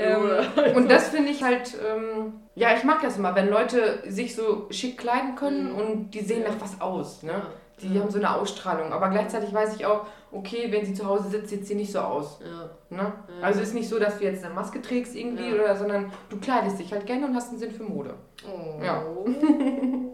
Ähm, 0.00 0.30
und 0.76 0.90
das 0.90 1.08
finde 1.10 1.30
ich 1.30 1.42
halt, 1.42 1.74
ähm, 1.88 2.34
ja, 2.54 2.74
ich 2.76 2.84
mag 2.84 3.00
das 3.02 3.16
immer, 3.18 3.34
wenn 3.34 3.48
Leute 3.48 4.02
sich 4.08 4.34
so 4.34 4.66
schick 4.70 4.98
kleiden 4.98 5.34
können 5.36 5.72
Mhm. 5.72 5.78
und 5.78 6.10
die 6.12 6.20
sehen 6.20 6.42
Ja. 6.42 6.50
nach 6.50 6.60
was 6.60 6.80
aus. 6.80 7.22
Ne? 7.22 7.42
Die 7.82 7.94
ja. 7.94 8.02
haben 8.02 8.10
so 8.10 8.18
eine 8.18 8.34
Ausstrahlung. 8.34 8.92
Aber 8.92 9.08
gleichzeitig 9.08 9.52
weiß 9.54 9.74
ich 9.76 9.86
auch, 9.86 10.04
okay, 10.32 10.68
wenn 10.70 10.84
sie 10.84 10.92
zu 10.92 11.06
Hause 11.06 11.30
sitzt, 11.30 11.48
sieht 11.48 11.66
sie 11.66 11.74
nicht 11.74 11.90
so 11.90 12.00
aus. 12.00 12.38
Ja. 12.44 12.70
Ne? 12.94 13.12
Ja. 13.40 13.46
Also 13.46 13.60
ist 13.60 13.72
nicht 13.74 13.88
so, 13.88 13.98
dass 13.98 14.18
du 14.18 14.24
jetzt 14.24 14.44
eine 14.44 14.52
Maske 14.52 14.82
trägst 14.82 15.16
irgendwie, 15.16 15.52
oder, 15.54 15.74
sondern 15.76 16.12
du 16.28 16.38
kleidest 16.38 16.78
dich 16.78 16.92
halt 16.92 17.06
gerne 17.06 17.26
und 17.26 17.34
hast 17.34 17.48
einen 17.50 17.58
Sinn 17.58 17.70
für 17.72 17.84
Mode. 17.84 18.14
Oh. 18.46 18.82
Ja. 18.84 19.02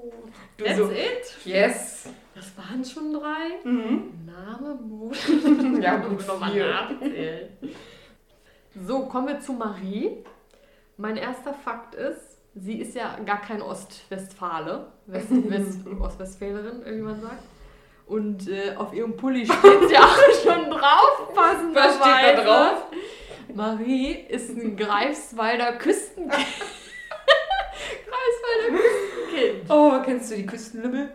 Du 0.59 0.65
That's 0.65 0.79
so, 0.79 0.85
it? 0.91 1.37
yes. 1.45 2.09
Das 2.35 2.47
waren 2.57 2.83
schon 2.85 3.13
drei. 3.13 3.69
Mhm. 3.69 4.25
Name, 4.25 4.75
Mut. 4.83 5.17
Ja, 5.83 5.97
gut, 5.97 6.27
nochmal 6.27 6.55
nachzählen. 6.55 7.49
So, 8.85 9.07
kommen 9.07 9.29
wir 9.29 9.41
zu 9.41 9.53
Marie. 9.55 10.25
Mein 10.99 11.17
erster 11.17 11.55
Fakt 11.55 11.95
ist, 11.95 12.39
sie 12.55 12.81
ist 12.81 12.95
ja 12.95 13.19
gar 13.25 13.41
kein 13.41 13.63
Ostwestfale, 13.63 14.93
West, 15.07 15.29
West, 15.51 15.81
Ostwestfälerin, 16.01 16.83
wie 16.85 17.03
man 17.03 17.21
sagt. 17.21 17.43
Und 18.07 18.49
äh, 18.49 18.75
auf 18.77 18.93
ihrem 18.95 19.17
Pulli 19.17 19.45
steht 19.47 19.91
ja 19.91 20.01
auch 20.01 20.17
schon 20.43 20.71
drauf, 20.71 21.35
passenderweise. 21.35 22.01
Was 22.01 22.19
steht 22.21 22.39
da 22.39 22.45
drauf? 22.45 22.83
Marie 23.55 24.13
ist 24.29 24.51
ein 24.51 24.77
Greifswalder 24.77 25.73
Küstenkind. 25.73 26.33
Greifswalder 28.07 28.79
Küstenkind. 28.79 29.71
Oh, 29.71 30.03
kennst 30.05 30.31
du 30.31 30.37
die 30.37 30.47
Küstenlümmel? 30.47 31.11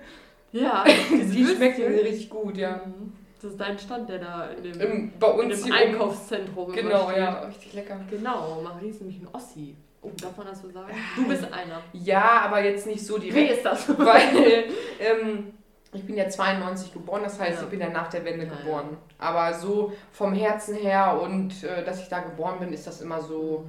Ja, 0.52 0.84
Die 0.84 1.46
schmeckt 1.46 1.78
mir 1.80 1.88
richtig 1.90 2.30
gut, 2.30 2.58
ja. 2.58 2.82
Mhm. 2.86 3.14
Das 3.42 3.52
ist 3.52 3.60
dein 3.60 3.80
Stand, 3.80 4.08
der 4.10 4.20
da 4.20 4.46
in 4.50 4.64
dem, 4.64 4.80
Im, 4.82 5.14
bei 5.20 5.28
in 5.32 5.40
uns 5.52 5.64
dem 5.64 5.74
hier 5.74 5.74
oben. 5.84 5.94
Einkaufszentrum 5.94 6.72
Genau, 6.74 7.06
steht. 7.10 7.18
ja, 7.18 7.40
richtig 7.42 7.74
lecker. 7.74 8.00
Genau, 8.10 8.62
Marie 8.62 8.90
ist 8.90 9.02
nämlich 9.02 9.20
ein 9.20 9.28
Ossi. 9.34 9.76
Oh, 10.04 10.10
darf 10.22 10.38
man 10.38 10.48
das 10.48 10.62
so 10.62 10.70
sagen? 10.70 10.94
Du 11.16 11.28
bist 11.28 11.44
einer. 11.46 11.82
Ja, 11.94 12.42
aber 12.46 12.64
jetzt 12.64 12.86
nicht 12.88 13.06
so 13.06 13.18
Wie 13.18 13.30
direkt, 13.32 13.54
ist 13.54 13.66
das? 13.66 13.88
weil 13.98 14.66
ähm, 15.00 15.54
ich 15.94 16.06
bin 16.06 16.18
ja 16.18 16.28
92 16.30 16.94
geboren, 16.94 17.22
das 17.24 17.40
heißt, 17.40 17.60
Ja. 17.60 17.64
ich 17.64 17.70
bin 17.70 17.80
ja 17.80 17.90
nach 17.90 18.10
der 18.10 18.24
Wende 18.26 18.46
Ja, 18.46 18.52
ja. 18.52 18.58
geboren. 18.60 18.98
Aber 19.18 19.54
so 19.56 19.92
vom 20.12 20.34
Herzen 20.34 20.76
her 20.76 21.20
und 21.22 21.64
äh, 21.64 21.84
dass 21.84 22.02
ich 22.02 22.10
da 22.10 22.20
geboren 22.20 22.60
bin, 22.60 22.72
ist 22.74 22.86
das 22.88 23.02
immer 23.02 23.22
so, 23.22 23.66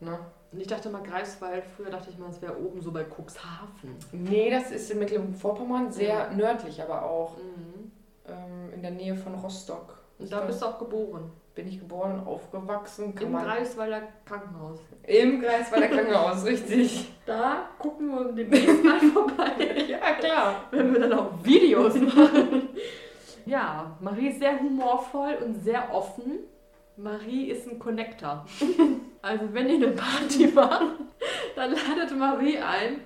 ne? 0.00 0.18
Und 0.52 0.60
ich 0.60 0.66
dachte 0.66 0.90
mal 0.90 1.02
Greifswald, 1.02 1.62
früher 1.76 1.90
dachte 1.90 2.10
ich 2.10 2.18
mal, 2.18 2.28
es 2.28 2.42
wäre 2.42 2.56
oben 2.58 2.80
so 2.82 2.90
bei 2.90 3.04
Cuxhaven. 3.04 3.96
Nee, 4.12 4.50
das 4.50 4.70
ist 4.72 4.90
in 4.90 4.98
Mecklenburg-Vorpommern, 4.98 5.92
sehr 5.92 6.08
Ja. 6.08 6.30
nördlich 6.34 6.82
aber 6.82 7.04
auch, 7.04 7.36
Mhm. 7.36 7.79
Der 8.90 8.96
Nähe 8.96 9.16
von 9.16 9.34
Rostock. 9.34 9.98
Und 10.18 10.30
da 10.30 10.40
bist 10.40 10.60
du 10.60 10.66
auch 10.66 10.78
geboren. 10.78 11.30
bin 11.54 11.68
ich 11.68 11.78
geboren 11.78 12.20
und 12.20 12.26
aufgewachsen. 12.26 13.14
Kann 13.14 13.26
Im 13.26 13.32
man 13.32 13.44
Greifswalder 13.44 14.02
Krankenhaus. 14.24 14.78
Im 15.06 15.40
Greifswalder 15.40 15.88
Krankenhaus, 15.88 16.44
richtig. 16.46 17.08
Da 17.26 17.68
gucken 17.78 18.08
wir 18.10 18.32
demnächst 18.32 18.84
mal 18.84 19.00
vorbei. 19.12 19.84
Ja, 19.88 20.12
klar. 20.14 20.64
wenn 20.70 20.92
wir 20.92 21.00
dann 21.00 21.12
auch 21.12 21.32
Videos 21.42 21.94
machen. 21.94 22.68
Ja, 23.46 23.96
Marie 24.00 24.28
ist 24.28 24.38
sehr 24.38 24.60
humorvoll 24.60 25.38
und 25.42 25.64
sehr 25.64 25.92
offen. 25.92 26.40
Marie 26.96 27.46
ist 27.46 27.66
ein 27.66 27.78
Connector. 27.78 28.44
Also 29.22 29.44
wenn 29.52 29.68
ihr 29.68 29.76
eine 29.76 29.88
Party 29.88 30.46
macht, 30.48 30.98
dann 31.56 31.70
ladet 31.72 32.16
Marie 32.16 32.58
ein. 32.58 33.00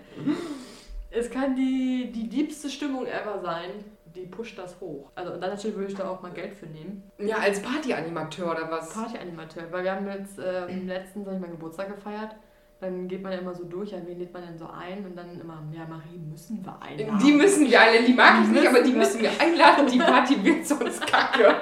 Es 1.11 1.31
kann 1.31 1.55
die, 1.55 2.11
die 2.13 2.27
liebste 2.37 2.69
Stimmung 2.69 3.07
ever 3.07 3.41
sein. 3.43 3.71
Die 4.15 4.27
pusht 4.27 4.59
das 4.59 4.81
hoch. 4.81 5.11
Also 5.15 5.33
und 5.33 5.41
dann 5.41 5.51
natürlich 5.51 5.77
würde 5.77 5.91
ich 5.93 5.99
da 5.99 6.09
auch 6.09 6.23
mal 6.23 6.33
Geld 6.33 6.55
für 6.55 6.67
nehmen. 6.67 7.03
Ja, 7.19 7.37
als 7.39 7.61
Partyanimateur 7.61 8.51
oder 8.51 8.71
was? 8.71 8.91
Partyanimateur, 8.93 9.65
weil 9.71 9.85
wir 9.85 9.93
haben 9.93 10.07
jetzt 10.07 10.39
ähm, 10.39 10.87
letztens 10.87 11.27
hab 11.27 11.35
ich 11.35 11.41
meinen 11.41 11.53
Geburtstag 11.53 11.95
gefeiert. 11.95 12.37
Dann 12.81 13.09
geht 13.09 13.23
man 13.23 13.33
ja 13.33 13.39
immer 13.39 13.55
so 13.55 13.65
durch, 13.65 13.93
ja, 13.93 13.99
wen 14.05 14.19
lädt 14.19 14.33
man 14.33 14.43
denn 14.43 14.59
so 14.59 14.67
ein? 14.67 15.07
Und 15.07 15.17
dann 15.17 15.41
immer, 15.41 15.63
ja, 15.73 15.87
Marie 15.87 16.19
müssen 16.19 16.63
wir 16.65 16.83
einladen. 16.83 17.19
Die 17.25 17.33
müssen 17.33 17.71
wir 17.71 17.81
einladen, 17.81 18.07
die 18.07 18.13
mag 18.13 18.43
ich 18.43 18.49
nicht, 18.49 18.67
aber 18.67 18.83
die 18.83 18.93
müssen 18.93 19.21
müssen 19.21 19.23
wir 19.23 19.41
einladen, 19.41 19.87
die 19.87 19.99
Party 19.99 20.45
wird 20.45 20.67
sonst 20.67 21.07
kacke. 21.07 21.55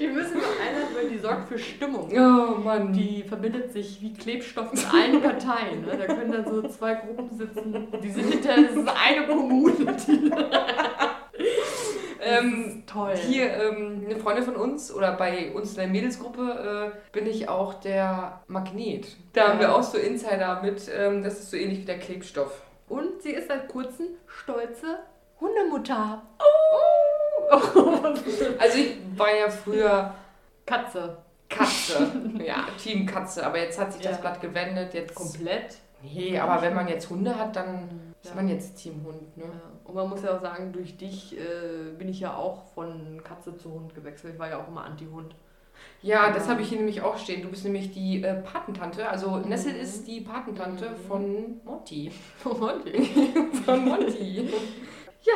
Die 0.00 0.06
müssen 0.08 0.34
wir 0.34 0.48
einladen, 0.48 0.94
weil 0.94 1.08
die 1.08 1.18
sorgt 1.18 1.48
für 1.48 1.58
Stimmung. 1.58 2.10
Oh 2.12 2.58
Mann. 2.58 2.92
Die 2.92 3.22
verbindet 3.22 3.72
sich 3.72 4.00
wie 4.00 4.12
Klebstoff 4.12 4.72
mit 4.72 4.92
allen 4.92 5.20
Parteien. 5.20 5.82
Ne? 5.84 5.96
Da 5.96 6.06
können 6.06 6.32
dann 6.32 6.44
so 6.44 6.66
zwei 6.68 6.94
Gruppen 6.94 7.36
sitzen. 7.36 7.88
Die 8.02 8.10
sind 8.10 8.32
hinterher, 8.32 8.64
das 8.64 8.76
ist 8.76 8.88
eine 8.88 9.26
Kommune. 9.26 9.96
Die 10.06 10.30
ähm, 12.28 12.82
toll. 12.86 13.14
Hier, 13.16 13.52
ähm, 13.54 14.04
eine 14.06 14.16
Freundin 14.18 14.44
von 14.44 14.56
uns 14.56 14.92
oder 14.92 15.12
bei 15.12 15.50
uns 15.52 15.70
in 15.70 15.76
der 15.76 15.86
Mädelsgruppe 15.88 16.92
äh, 16.94 16.98
bin 17.12 17.26
ich 17.26 17.48
auch 17.48 17.74
der 17.74 18.40
Magnet. 18.46 19.16
Da 19.32 19.40
Ja. 19.42 19.48
haben 19.48 19.60
wir 19.60 19.74
auch 19.74 19.82
so 19.82 19.98
Insider 19.98 20.60
mit, 20.62 20.82
ähm, 20.94 21.22
das 21.22 21.38
ist 21.40 21.50
so 21.50 21.56
ähnlich 21.56 21.80
wie 21.80 21.84
der 21.84 21.98
Klebstoff. 21.98 22.62
Und 22.88 23.22
sie 23.22 23.32
ist 23.32 23.48
seit 23.48 23.68
kurzem 23.68 24.06
stolze 24.26 24.98
Hundemutter. 25.40 26.22
Also 28.58 28.78
ich 28.78 28.96
war 29.16 29.34
ja 29.34 29.48
früher 29.48 30.12
Katze. 30.66 31.16
Katze, 31.48 32.12
ja, 32.44 32.66
Team 32.82 33.06
Katze, 33.06 33.46
aber 33.46 33.58
jetzt 33.58 33.78
hat 33.80 33.92
sich 33.92 34.02
das 34.02 34.16
Ja. 34.16 34.18
Blatt 34.20 34.40
gewendet. 34.42 34.92
Jetzt 34.92 35.14
Komplett. 35.14 35.78
Nee, 36.02 36.38
aber 36.38 36.60
wenn 36.62 36.74
man 36.74 36.88
jetzt 36.88 37.08
Hunde 37.08 37.38
hat, 37.38 37.56
dann 37.56 38.07
ist 38.22 38.30
Ja. 38.30 38.34
man 38.34 38.48
jetzt 38.48 38.76
Team 38.76 39.02
Hund, 39.04 39.36
ne? 39.36 39.44
Ja. 39.44 39.50
Und 39.84 39.94
man 39.94 40.08
muss 40.08 40.22
ja 40.22 40.36
auch 40.36 40.40
sagen, 40.40 40.72
durch 40.72 40.96
dich 40.96 41.36
äh, 41.38 41.92
bin 41.96 42.08
ich 42.08 42.20
ja 42.20 42.34
auch 42.36 42.64
von 42.74 43.20
Katze 43.24 43.56
zu 43.56 43.72
Hund 43.72 43.94
gewechselt. 43.94 44.34
Ich 44.34 44.38
war 44.40 44.48
ja 44.48 44.60
auch 44.62 44.68
immer 44.68 44.84
Anti-Hund. 44.84 45.34
Ja, 46.02 46.32
das 46.32 46.48
habe 46.48 46.60
ich 46.62 46.68
hier 46.70 46.78
nämlich 46.78 47.02
auch 47.02 47.16
stehen. 47.18 47.40
Du 47.42 47.48
bist 47.48 47.62
nämlich 47.64 47.92
die 47.92 48.22
äh, 48.24 48.34
Patentante. 48.42 49.08
Also 49.08 49.30
Mhm. 49.30 49.48
Nessel 49.48 49.74
ist 49.76 50.06
die 50.08 50.20
Patentante 50.22 50.90
Mhm. 50.90 50.96
von 51.06 51.60
Monty. 51.64 52.10
Von 52.38 52.60
Hund. 52.60 52.82
Von 53.64 53.84
Monty. 53.84 54.48
Ja. 55.22 55.34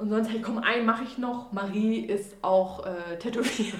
Und 0.00 0.08
sonst, 0.08 0.30
hey, 0.30 0.40
komm, 0.40 0.56
einen 0.58 0.86
mache 0.86 1.04
ich 1.04 1.18
noch. 1.18 1.52
Marie 1.52 2.00
ist 2.06 2.34
auch 2.40 2.86
äh, 2.86 3.18
tätowiert. 3.18 3.74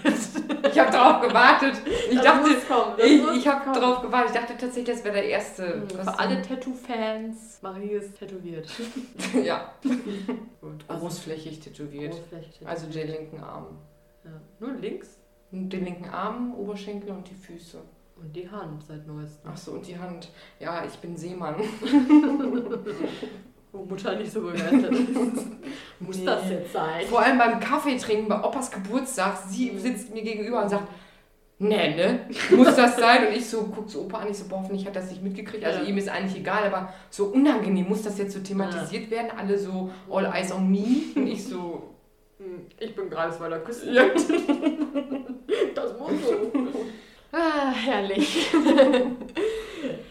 Ich 0.70 0.78
habe 0.78 0.90
drauf 0.92 1.22
gewartet. 1.26 1.80
Ich 2.10 2.16
Das 2.16 2.24
dachte, 2.24 2.54
kommen, 2.68 2.94
das 2.98 3.06
ich, 3.06 3.36
ich 3.38 3.48
habe 3.48 3.78
drauf 3.80 4.02
gewartet. 4.02 4.32
Ich 4.34 4.40
dachte 4.40 4.52
tatsächlich, 4.58 4.96
das 4.96 5.04
wäre 5.04 5.14
der 5.14 5.24
erste. 5.30 5.76
Mhm, 5.76 5.88
Für 5.88 6.18
alle 6.18 6.42
Tattoo-Fans, 6.42 7.60
Marie 7.62 7.92
ist 7.92 8.18
tätowiert. 8.18 8.68
ja. 9.42 9.72
Und 10.60 10.86
großflächig 10.88 11.60
tätowiert. 11.60 12.12
Großflächig 12.12 12.66
Also 12.68 12.86
den 12.88 13.08
linken 13.08 13.42
Arm. 13.42 13.78
Ja. 14.22 14.30
Nur 14.58 14.74
links 14.74 15.16
Den 15.50 15.70
linken 15.70 16.10
Arm, 16.10 16.54
Oberschenkel 16.54 17.12
und 17.12 17.30
die 17.30 17.34
Füße. 17.34 17.78
und 18.16 18.36
die 18.36 18.50
Hand 18.50 18.84
seit 18.86 19.06
neuestem. 19.06 19.50
Ach 19.50 19.56
so, 19.56 19.72
und 19.72 19.86
die 19.86 19.98
Hand. 19.98 20.28
Ja, 20.58 20.84
ich 20.84 20.98
bin 20.98 21.16
Seemann. 21.16 21.54
Wo 23.72 23.84
Mutter 23.84 24.16
nicht 24.16 24.32
so 24.32 24.40
begeistert 24.42 24.92
ist. 24.92 25.14
Muss 26.00 26.18
Nee. 26.18 26.24
das 26.26 26.50
jetzt 26.50 26.72
sein? 26.72 27.06
Vor 27.08 27.20
allem 27.20 27.38
beim 27.38 27.60
Kaffee 27.60 27.96
trinken 27.96 28.28
bei 28.28 28.42
Opas 28.42 28.70
Geburtstag. 28.70 29.36
Sie 29.48 29.76
sitzt 29.78 30.12
mir 30.12 30.22
gegenüber 30.22 30.62
und 30.62 30.68
sagt, 30.68 30.88
nee, 31.58 31.94
ne? 31.94 32.20
Muss 32.56 32.74
das 32.74 32.96
sein? 32.96 33.28
Und 33.28 33.34
ich 33.34 33.46
so, 33.48 33.70
guck 33.74 33.88
so 33.88 34.00
Opa 34.02 34.18
an, 34.18 34.28
ich 34.30 34.38
so, 34.38 34.48
boah, 34.48 34.58
hoffentlich 34.60 34.86
hat 34.86 34.96
das 34.96 35.10
nicht 35.10 35.22
mitgekriegt. 35.22 35.64
Also 35.64 35.82
Ja. 35.82 35.86
ihm 35.88 35.98
ist 35.98 36.08
eigentlich 36.08 36.40
egal, 36.40 36.64
aber 36.64 36.92
so 37.10 37.26
unangenehm, 37.26 37.88
muss 37.88 38.02
das 38.02 38.18
jetzt 38.18 38.32
so 38.34 38.40
thematisiert 38.40 39.10
werden? 39.10 39.28
Alle 39.36 39.56
so, 39.58 39.90
all 40.10 40.26
eyes 40.26 40.50
on 40.52 40.68
me. 40.70 40.84
Und 41.14 41.26
ich 41.28 41.44
so, 41.44 41.82
Hm, 42.38 42.62
Ich 42.78 42.94
bin 42.96 43.08
Greifswalder 43.10 43.60
Küsten. 43.60 43.92
ja. 43.94 44.04
Das 45.74 45.98
muss 45.98 46.10
so. 46.26 46.50
Ah, 47.32 47.70
herrlich. 47.70 48.46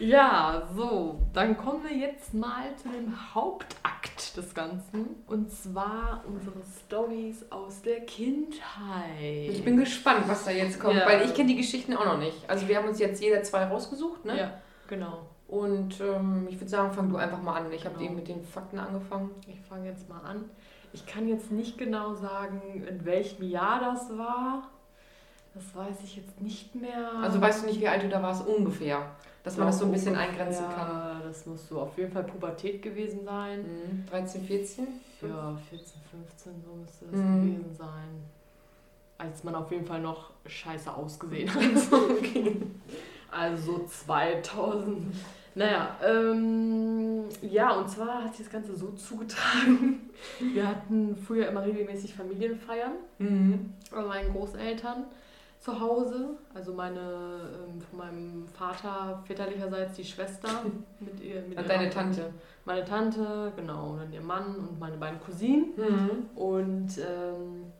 ja, 0.00 0.62
so, 0.74 1.20
dann 1.32 1.56
kommen 1.56 1.84
wir 1.84 1.96
jetzt 1.96 2.34
mal 2.34 2.74
zu 2.76 2.88
dem 2.88 3.14
Hauptakt 3.34 4.36
des 4.36 4.54
Ganzen. 4.54 5.16
Und 5.26 5.50
zwar 5.52 6.24
unsere 6.26 6.56
Stories 6.86 7.44
aus 7.50 7.82
der 7.82 8.00
Kindheit. 8.00 9.48
Ich 9.48 9.64
bin 9.64 9.76
gespannt, 9.76 10.24
was 10.26 10.44
da 10.44 10.50
jetzt 10.50 10.80
kommt, 10.80 10.96
Ja. 10.96 11.06
weil 11.06 11.22
ich 11.22 11.34
kenne 11.34 11.48
die 11.48 11.56
Geschichten 11.56 11.94
auch 11.96 12.04
noch 12.04 12.18
nicht. 12.18 12.48
Also 12.48 12.66
wir 12.66 12.76
haben 12.76 12.88
uns 12.88 12.98
jetzt 12.98 13.22
jeder 13.22 13.42
zwei 13.42 13.64
rausgesucht, 13.64 14.24
ne? 14.24 14.38
Ja, 14.38 14.52
genau. 14.88 15.26
Und 15.48 16.00
ähm, 16.00 16.46
ich 16.48 16.56
würde 16.56 16.68
sagen, 16.68 16.92
fang 16.92 17.08
du 17.10 17.16
einfach 17.16 17.42
mal 17.42 17.54
an. 17.60 17.72
Ich 17.72 17.84
habe 17.84 17.94
Genau. 17.96 18.06
eben 18.06 18.16
mit 18.16 18.28
den 18.28 18.44
Fakten 18.44 18.78
angefangen. 18.78 19.30
Ich 19.48 19.60
fange 19.60 19.88
jetzt 19.88 20.08
mal 20.08 20.20
an. 20.20 20.44
Ich 20.92 21.06
kann 21.06 21.28
jetzt 21.28 21.52
nicht 21.52 21.76
genau 21.78 22.14
sagen, 22.14 22.84
in 22.88 23.04
welchem 23.04 23.44
Jahr 23.48 23.80
das 23.80 24.16
war. 24.16 24.68
Das 25.54 25.74
weiß 25.74 25.96
ich 26.04 26.16
jetzt 26.16 26.40
nicht 26.40 26.74
mehr. 26.76 27.10
Also 27.22 27.40
weißt 27.40 27.62
du 27.62 27.66
nicht, 27.66 27.80
wie 27.80 27.88
alt 27.88 28.02
du 28.04 28.08
da 28.08 28.22
warst? 28.22 28.46
Ungefähr. 28.46 29.02
Dass 29.42 29.56
man 29.56 29.66
das 29.68 29.78
so 29.78 29.86
ein 29.86 29.92
bisschen 29.92 30.14
eingrenzen 30.16 30.64
kann. 30.74 31.22
Das 31.24 31.46
muss 31.46 31.66
so 31.68 31.80
auf 31.80 31.96
jeden 31.96 32.12
Fall 32.12 32.24
Pubertät 32.24 32.82
gewesen 32.82 33.24
sein. 33.24 33.60
Mhm. 33.62 34.06
13, 34.10 34.44
14? 34.44 34.86
Ja, 35.22 35.56
14, 35.70 35.86
15, 36.10 36.52
so 36.64 36.74
müsste 36.74 37.06
das 37.06 37.20
Mhm. 37.20 37.40
gewesen 37.56 37.74
sein. 37.76 38.08
Als 39.18 39.42
man 39.44 39.54
auf 39.54 39.70
jeden 39.70 39.86
Fall 39.86 40.00
noch 40.00 40.30
scheiße 40.46 40.92
ausgesehen 40.92 41.48
hat. 41.54 41.60
Also 43.32 43.76
so 43.76 43.86
2000. 43.86 45.14
Naja, 45.54 45.96
ähm, 46.04 47.24
ja, 47.42 47.70
und 47.78 47.88
zwar 47.88 48.24
hat 48.24 48.34
sich 48.34 48.44
das 48.46 48.52
Ganze 48.52 48.74
so 48.74 48.88
zugetragen. 48.92 50.10
Wir 50.40 50.66
hatten 50.66 51.16
früher 51.16 51.48
immer 51.48 51.64
regelmäßig 51.64 52.14
Familienfeiern 52.14 52.92
Mhm. 53.18 53.72
bei 53.92 54.02
meinen 54.02 54.32
Großeltern 54.32 55.04
zu 55.60 55.78
Hause. 55.78 56.30
Also 56.54 56.72
meine, 56.72 56.98
ähm, 56.98 57.80
von 57.80 57.98
meinem 57.98 58.48
Vater 58.48 59.22
väterlicherseits 59.26 59.94
die 59.94 60.04
Schwester 60.04 60.48
mit 61.00 61.20
ihr. 61.20 61.42
Mit 61.42 61.58
Und 61.58 61.68
deine 61.68 61.90
Tante. 61.90 62.32
Meine 62.64 62.84
Tante, 62.84 63.52
genau, 63.56 63.90
und 63.90 63.98
dann 64.00 64.12
ihr 64.12 64.22
Mann 64.22 64.56
und 64.56 64.80
meine 64.80 64.96
beiden 64.96 65.20
Cousinen. 65.20 65.72
Mhm. 65.76 66.30
Und 66.34 66.98
ähm, 66.98 67.72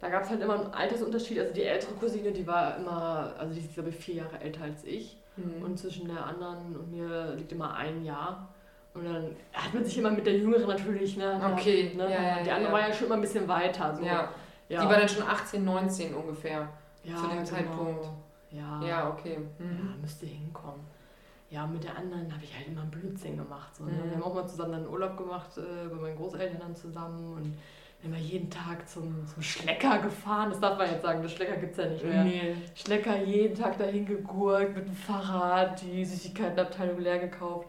da 0.00 0.08
gab 0.08 0.24
es 0.24 0.30
halt 0.30 0.42
immer 0.42 0.54
einen 0.54 0.74
Altersunterschied. 0.74 1.38
Also 1.38 1.54
die 1.54 1.62
ältere 1.62 1.94
Cousine, 1.94 2.32
die 2.32 2.46
war 2.46 2.76
immer, 2.76 3.32
also 3.38 3.54
die 3.54 3.60
ist 3.60 3.74
glaube 3.74 3.90
ich 3.90 3.96
vier 3.96 4.16
Jahre 4.16 4.40
älter 4.40 4.64
als 4.64 4.84
ich. 4.84 5.16
Mhm. 5.36 5.62
Und 5.64 5.78
zwischen 5.78 6.08
der 6.08 6.26
anderen 6.26 6.76
und 6.76 6.90
mir 6.90 7.34
liegt 7.36 7.52
immer 7.52 7.74
ein 7.74 8.04
Jahr. 8.04 8.48
Und 8.92 9.04
dann 9.04 9.34
hat 9.52 9.74
man 9.74 9.84
sich 9.84 9.98
immer 9.98 10.10
mit 10.10 10.24
der 10.26 10.36
Jüngeren 10.36 10.68
natürlich, 10.68 11.16
ne? 11.16 11.40
Okay, 11.52 11.92
Ne, 11.96 12.10
ja, 12.10 12.42
die 12.42 12.50
andere 12.50 12.68
ja. 12.68 12.72
war 12.72 12.88
ja 12.88 12.92
schon 12.94 13.06
immer 13.06 13.16
ein 13.16 13.20
bisschen 13.20 13.48
weiter. 13.48 13.96
So. 13.96 14.04
ja. 14.04 14.28
ja. 14.68 14.82
Die 14.82 14.88
war 14.88 14.96
dann 14.96 15.08
schon 15.08 15.24
18, 15.24 15.64
19 15.64 16.14
ungefähr. 16.14 16.68
Ja, 17.04 17.16
zu 17.16 17.28
dem 17.28 17.44
Zeitpunkt. 17.44 18.04
Ja. 18.50 18.80
Ja, 18.82 19.08
okay. 19.10 19.38
Ja, 19.58 19.64
Mhm. 19.64 20.00
müsste 20.00 20.26
hinkommen. 20.26 20.80
Ja, 21.50 21.66
mit 21.66 21.84
der 21.84 21.96
anderen 21.96 22.32
habe 22.32 22.42
ich 22.42 22.56
halt 22.56 22.66
immer 22.68 22.82
einen 22.82 22.90
Blödsinn 22.90 23.36
gemacht. 23.36 23.74
So, 23.76 23.84
ne? 23.84 23.92
Mhm. 23.92 24.10
Wir 24.10 24.16
haben 24.16 24.22
auch 24.22 24.34
mal 24.34 24.46
zusammen 24.46 24.72
dann 24.72 24.88
Urlaub 24.88 25.16
gemacht, 25.16 25.50
äh, 25.58 25.88
bei 25.88 25.94
meinen 26.00 26.16
Großeltern 26.16 26.58
dann 26.60 26.74
zusammen. 26.74 27.34
Und 27.34 27.54
wir 28.02 28.10
haben 28.12 28.22
jeden 28.22 28.50
Tag 28.50 28.88
zum, 28.88 29.26
zum 29.26 29.42
Schlecker 29.42 29.98
gefahren. 29.98 30.50
Das 30.50 30.60
darf 30.60 30.78
man 30.78 30.90
jetzt 30.90 31.02
sagen, 31.02 31.22
das 31.22 31.32
Schlecker 31.32 31.56
gibt 31.56 31.72
es 31.72 31.84
ja 31.84 31.90
nicht 31.90 32.04
mehr. 32.04 32.24
Nee. 32.24 32.54
Schlecker 32.74 33.16
jeden 33.22 33.54
Tag 33.54 33.78
dahin 33.78 34.04
gegurkt 34.06 34.74
mit 34.74 34.86
dem 34.86 34.94
Fahrrad, 34.94 35.80
die 35.82 36.04
Süßigkeitenabteilung 36.04 36.98
leer 37.00 37.18
gekauft. 37.18 37.68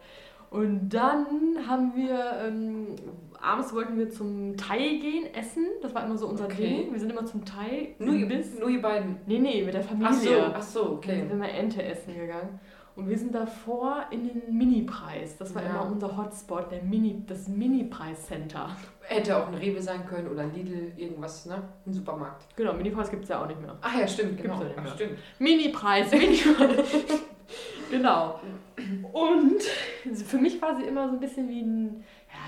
Und 0.49 0.89
dann 0.89 1.57
haben 1.67 1.93
wir, 1.95 2.39
ähm, 2.45 2.95
abends 3.45 3.73
wollten 3.73 3.97
wir 3.97 4.09
zum 4.09 4.57
Thai 4.57 4.77
gehen, 4.77 5.33
essen. 5.33 5.65
Das 5.81 5.93
war 5.93 6.05
immer 6.05 6.17
so 6.17 6.27
unser 6.27 6.45
Okay. 6.45 6.81
Ding. 6.83 6.91
Wir 6.91 6.99
sind 6.99 7.11
immer 7.11 7.25
zum 7.25 7.45
Thai. 7.45 7.95
Nur, 7.99 8.13
ihr, 8.15 8.43
nur 8.59 8.69
ihr 8.69 8.81
beiden. 8.81 9.17
Nee, 9.25 9.39
nee, 9.39 9.63
mit 9.63 9.73
der 9.73 9.83
Familie. 9.83 10.09
Ach 10.09 10.13
so, 10.13 10.39
ach 10.55 10.61
so, 10.61 10.83
Dann 10.83 10.93
okay. 10.95 11.19
sind 11.19 11.29
wir 11.29 11.35
mal 11.37 11.49
Ente 11.49 11.83
essen 11.83 12.15
gegangen. 12.15 12.59
Und 12.95 13.09
wir 13.09 13.17
sind 13.17 13.35
davor 13.35 14.05
in 14.09 14.23
den 14.25 14.57
Mini-Preis. 14.57 15.37
Das 15.37 15.53
war 15.53 15.61
Ja. 15.61 15.69
immer 15.69 15.85
unser 15.91 16.15
Hotspot, 16.15 16.71
der 16.71 16.81
Mini, 16.81 17.23
das 17.27 17.49
Mini-Preis-Center. 17.49 18.69
Hätte 19.01 19.35
auch 19.37 19.47
ein 19.49 19.53
Rewe 19.55 19.81
sein 19.81 20.05
können 20.05 20.29
oder 20.29 20.45
Lidl, 20.45 20.93
irgendwas, 20.95 21.45
ne? 21.45 21.61
Ein 21.85 21.91
Supermarkt. 21.93 22.45
Genau, 22.55 22.71
Mini-Preis 22.73 23.09
gibt 23.11 23.23
es 23.23 23.29
ja 23.29 23.43
auch 23.43 23.47
nicht 23.47 23.61
mehr. 23.61 23.75
Ach 23.81 23.99
ja, 23.99 24.07
stimmt, 24.07 24.37
Gibt's 24.37 24.43
genau. 24.43 24.61
ja 24.63 24.81
nicht 24.81 24.99
mehr. 24.99 25.09
Mini-Preis, 25.39 26.09
Mini-Preis. 26.11 27.03
genau. 27.91 28.39
Und 29.11 29.61
für 30.25 30.37
mich 30.37 30.61
war 30.61 30.75
sie 30.77 30.83
immer 30.83 31.07
so 31.09 31.15
ein 31.15 31.19
bisschen 31.19 31.49
wie 31.49 31.61
ein, 31.61 32.03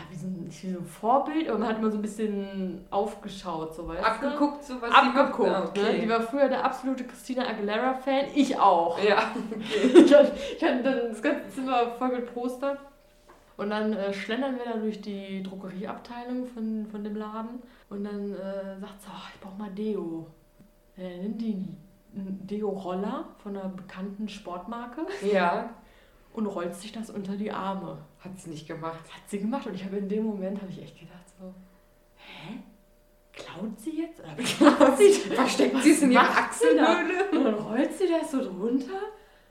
wie 0.09 0.15
so 0.15 0.27
ein, 0.27 0.45
wie 0.49 0.71
so 0.71 0.79
ein 0.79 0.85
Vorbild, 0.85 1.49
aber 1.49 1.59
man 1.59 1.69
hat 1.69 1.77
immer 1.79 1.89
so 1.91 1.97
ein 1.97 2.01
bisschen 2.01 2.85
aufgeschaut, 2.89 3.75
so 3.75 3.87
weißt 3.87 4.03
Abgeguckt, 4.03 4.63
so 4.63 4.81
was? 4.81 4.91
Abgeguckt. 4.91 5.77
die? 5.77 5.81
Ah, 5.81 5.91
ne? 5.91 5.99
Die 5.99 6.09
war 6.09 6.21
früher 6.21 6.47
der 6.49 6.63
absolute 6.63 7.03
Christina 7.05 7.47
Aguilera-Fan, 7.47 8.25
ich 8.35 8.57
auch. 8.59 8.97
Ja. 9.03 9.31
ich 9.93 10.13
hatte, 10.13 10.33
ich 10.57 10.63
hatte 10.63 10.83
dann 10.83 10.99
das 11.09 11.21
ganze 11.21 11.49
Zimmer 11.49 11.91
voll 11.97 12.09
mit 12.09 12.33
Poster. 12.33 12.77
Und 13.57 13.71
dann 13.71 13.91
äh, 13.93 14.13
schlendern 14.13 14.55
wir 14.57 14.71
da 14.71 14.77
durch 14.77 15.01
die 15.01 15.41
Drogerieabteilung 15.41 16.45
von, 16.45 16.85
von 16.91 17.03
dem 17.03 17.15
Laden. 17.15 17.59
Und 17.89 18.03
dann 18.03 18.31
äh, 18.31 18.79
sagt 18.79 19.01
sie, 19.01 19.07
oh, 19.09 19.27
ich 19.33 19.39
brauche 19.41 19.57
mal 19.57 19.71
Deo. 19.71 20.27
Äh, 20.95 21.17
nimmt 21.17 21.41
die 21.41 21.65
Deo-Roller 22.13 23.25
von 23.39 23.57
einer 23.57 23.69
bekannten 23.69 24.29
Sportmarke 24.29 25.01
Ja. 25.21 25.71
und 26.33 26.45
rollt 26.45 26.75
sich 26.75 26.91
das 26.91 27.09
unter 27.09 27.35
die 27.35 27.51
Arme. 27.51 27.97
Hat 28.19 28.39
sie 28.39 28.49
nicht 28.49 28.67
gemacht. 28.67 28.99
Hat 29.13 29.21
sie 29.27 29.39
gemacht 29.39 29.65
und 29.67 29.75
ich 29.75 29.83
habe 29.85 29.97
in 29.97 30.09
dem 30.09 30.23
Moment, 30.25 30.61
habe 30.61 30.71
ich 30.71 30.81
echt 30.81 30.99
gedacht 30.99 31.23
so, 31.39 31.53
hä? 32.17 32.57
klaut 33.33 33.79
sie 33.79 34.01
jetzt? 34.01 34.19
Oder 34.19 34.35
klaut 34.35 34.97
sie? 34.97 35.11
Versteckt 35.13 35.83
sie 35.83 35.91
es 35.91 36.01
in 36.01 36.11
ihrer? 36.11 36.23
Achselhöhle? 36.23 37.29
Und 37.31 37.43
dann 37.45 37.53
rollt 37.53 37.93
sie 37.93 38.07
das 38.09 38.31
so 38.31 38.39
drunter. 38.43 38.99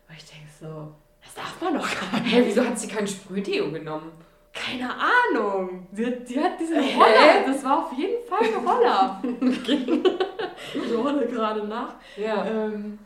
Und 0.09 0.17
ich 0.17 0.25
denke 0.25 0.49
so, 0.61 0.93
das 1.23 1.35
darf 1.35 1.61
man 1.61 1.75
doch 1.75 1.89
gar 2.11 2.21
nicht. 2.21 2.35
Hä, 2.35 2.43
wieso 2.47 2.65
hat 2.65 2.79
sie 2.79 2.89
kein 2.89 3.07
Sprühdeo 3.07 3.71
genommen? 3.71 4.11
Keine 4.53 4.91
Ahnung. 4.91 5.87
Die, 5.93 6.07
hat- 6.07 6.29
die 6.29 6.41
hat 6.41 6.59
diesen 6.59 6.81
Hä? 6.83 6.95
Roller. 6.97 7.47
Das 7.53 7.63
war 7.65 7.85
auf 7.87 7.93
jeden 7.93 8.27
Fall 8.27 8.41
ein 8.43 8.67
Roller. 8.67 9.23
ich 10.75 10.97
rolle 10.97 11.27
gerade 11.29 11.67
nach. 11.67 11.95
Ja. 12.17 12.45
Ähm, 12.47 12.99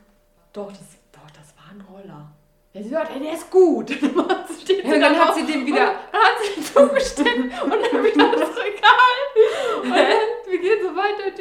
doch, 0.53 0.69
das, 0.71 0.79
doch, 1.11 1.29
das 1.31 1.53
war 1.57 1.71
ein 1.71 1.81
Roller. 1.81 2.31
Ja, 2.73 2.81
sie 2.81 2.89
sagt, 2.89 3.11
ey, 3.13 3.19
der 3.21 3.33
ist 3.33 3.49
gut. 3.51 3.89
Steht 3.91 4.01
Ja, 4.85 4.93
und 4.93 5.01
dann 5.01 5.19
hat 5.19 5.35
sie 5.35 5.43
den 5.45 5.65
wieder. 5.65 5.93
dann 6.11 6.21
hat 6.21 6.37
sie 6.41 6.53
den 6.55 6.63
zugestellt 6.63 7.51
und 7.63 7.69
dann 7.71 8.03
wieder 8.03 8.31
das 8.31 8.49
Regal. 8.57 9.83
Und 9.83 9.89
dann, 9.89 10.17
wir 10.47 10.59
gehen 10.59 10.79
so 10.81 10.95
weiter 10.95 11.35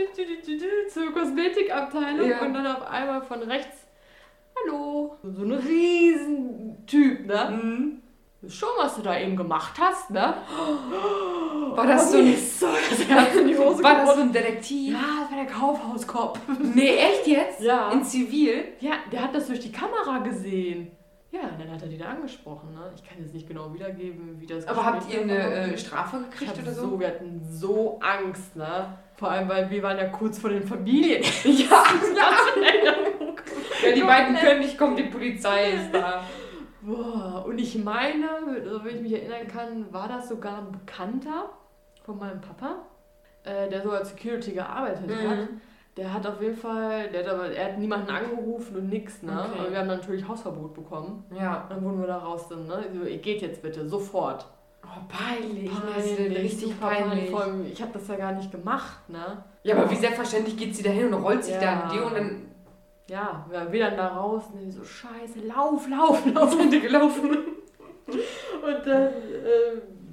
zur 0.89 1.13
Kosmetikabteilung 1.13 2.29
Ja. 2.29 2.41
und 2.41 2.55
dann 2.55 2.67
auf 2.67 2.83
einmal 2.91 3.23
von 3.23 3.43
rechts, 3.43 3.77
hallo. 4.57 5.17
So 5.23 5.43
ein 5.43 5.53
riesen 5.53 6.85
Typ, 6.87 7.27
ne? 7.27 7.51
Mhm. 7.63 8.03
Schon, 8.49 8.71
was 8.79 8.97
du 8.97 9.03
da 9.03 9.19
eben 9.21 9.37
gemacht 9.37 9.75
hast, 9.79 10.11
ne? 10.11 10.35
War 11.77 11.87
das 11.87 12.07
Und 12.07 12.11
so 12.11 12.19
ein- 12.19 12.25
mir 12.25 12.35
ist 12.35 12.59
so 12.61 12.67
das 12.67 13.07
Herz 13.09 13.35
in 13.37 13.49
die 13.49 13.57
Hose 13.59 13.85
War 13.85 14.05
das 14.05 14.15
so 14.17 14.21
ein 14.23 14.33
Detektiv? 14.33 14.95
Ja, 14.95 14.99
das 15.23 15.31
war 15.31 15.45
der 15.45 15.53
Kaufhauskopf. 15.55 16.41
Nee, 16.75 16.97
echt 16.97 17.27
jetzt? 17.27 17.61
Ja. 17.61 17.93
In 17.93 18.03
Zivil? 18.03 18.65
Ja, 18.81 18.93
der 19.13 19.23
hat 19.23 19.35
das 19.35 19.47
durch 19.47 19.61
die 19.61 19.71
Kamera 19.71 20.19
gesehen. 20.19 20.91
Ja, 21.33 21.43
dann 21.57 21.71
hat 21.71 21.81
er 21.83 21.89
die 21.89 21.97
da 21.97 22.07
angesprochen, 22.07 22.75
ne? 22.75 22.91
Ich 22.95 23.05
kann 23.09 23.19
jetzt 23.21 23.33
nicht 23.33 23.47
genau 23.47 23.73
wiedergeben, 23.73 24.41
wie 24.41 24.47
das 24.47 24.67
Aber 24.67 24.85
habt 24.85 25.13
ihr 25.13 25.21
eine 25.21 25.39
äh, 25.39 25.79
Strafe 25.79 26.19
gekriegt 26.19 26.59
oder 26.61 26.73
so, 26.73 26.91
so? 26.91 27.01
wir 27.01 27.07
hatten 27.07 27.41
so 27.49 28.01
Angst, 28.01 28.57
ne? 28.57 28.99
Vor 29.15 29.31
allem, 29.31 29.49
weil 29.49 29.71
wir 29.71 29.81
waren 29.83 29.97
ja 29.97 30.09
kurz 30.09 30.39
vor 30.39 30.51
den 30.51 30.65
Familien. 30.65 31.23
Ja, 31.45 31.85
ja. 32.85 33.89
ja, 33.89 33.95
die 33.95 34.03
beiden 34.03 34.37
können 34.37 34.61
nicht 34.61 34.77
kommen, 34.77 34.97
die 34.97 35.05
Polizei 35.05 35.71
ist 35.71 35.95
da. 35.95 36.25
Boah, 36.83 37.45
und 37.47 37.59
ich 37.59 37.77
meine, 37.83 38.27
so 38.65 38.85
wie 38.85 38.89
ich 38.89 39.01
mich 39.01 39.13
erinnern 39.13 39.47
kann, 39.47 39.93
war 39.93 40.09
das 40.09 40.29
sogar 40.29 40.59
ein 40.59 40.73
Bekannter 40.73 41.51
von 42.03 42.19
meinem 42.19 42.41
Papa, 42.41 42.87
äh, 43.45 43.69
der 43.69 43.83
so 43.83 43.91
als 43.91 44.11
Security 44.11 44.53
gearbeitet 44.53 45.09
hat. 45.09 45.49
Der 45.97 46.15
hat 46.15 46.27
auf 46.27 46.41
jeden 46.41 46.57
Fall, 46.57 47.09
der 47.11 47.25
hat 47.25 47.29
aber, 47.33 47.51
er 47.51 47.73
hat 47.73 47.79
niemanden 47.79 48.11
angerufen 48.11 48.77
und 48.77 48.89
nix, 48.89 49.23
ne? 49.23 49.33
Okay. 49.33 49.59
Aber 49.61 49.71
wir 49.73 49.79
haben 49.79 49.89
dann 49.89 49.99
natürlich 49.99 50.27
Hausverbot 50.27 50.73
bekommen. 50.73 51.25
Ja. 51.37 51.67
Dann 51.69 51.85
wurden 51.85 52.01
wir 52.01 52.07
da 52.07 52.19
raus, 52.19 52.49
dann, 52.49 52.67
ne? 52.67 52.85
So, 52.95 53.03
ihr 53.05 53.19
geht 53.19 53.43
jetzt 53.43 53.61
bitte, 53.61 53.89
sofort. 53.89 54.47
Oh, 54.85 55.01
peinlich. 55.09 55.71
Das 55.95 56.07
ist 56.07 56.19
richtig 56.19 56.81
peinlich. 56.81 57.35
Allem, 57.35 57.67
ich 57.67 57.83
habe 57.83 57.93
das 57.93 58.09
ja 58.09 58.17
gar 58.17 58.33
nicht 58.33 58.51
gemacht, 58.51 59.09
ne? 59.09 59.45
Ja, 59.63 59.77
aber 59.77 59.91
wie 59.91 59.97
selbstverständlich 59.97 60.57
geht 60.57 60.75
sie 60.75 60.83
da 60.83 60.91
hin 60.91 61.13
und 61.13 61.23
rollt 61.23 61.45
sich 61.45 61.55
Ja. 61.55 61.61
da 61.61 61.85
mit 61.85 61.93
dir 61.93 62.07
und 62.07 62.15
dann 62.17 62.43
Ja, 63.09 63.45
wir, 63.71 63.81
dann 63.85 63.97
da 63.97 64.09
raus 64.09 64.45
und 64.53 64.61
die 64.61 64.71
so, 64.71 64.85
scheiße, 64.85 65.41
lauf, 65.47 65.87
lauf, 65.89 66.25
lauf. 66.33 66.53
sind 66.53 66.73
die 66.73 66.81
gelaufen. 66.81 67.31
Und 68.07 68.87
dann, 68.87 69.03
äh, 69.09 69.13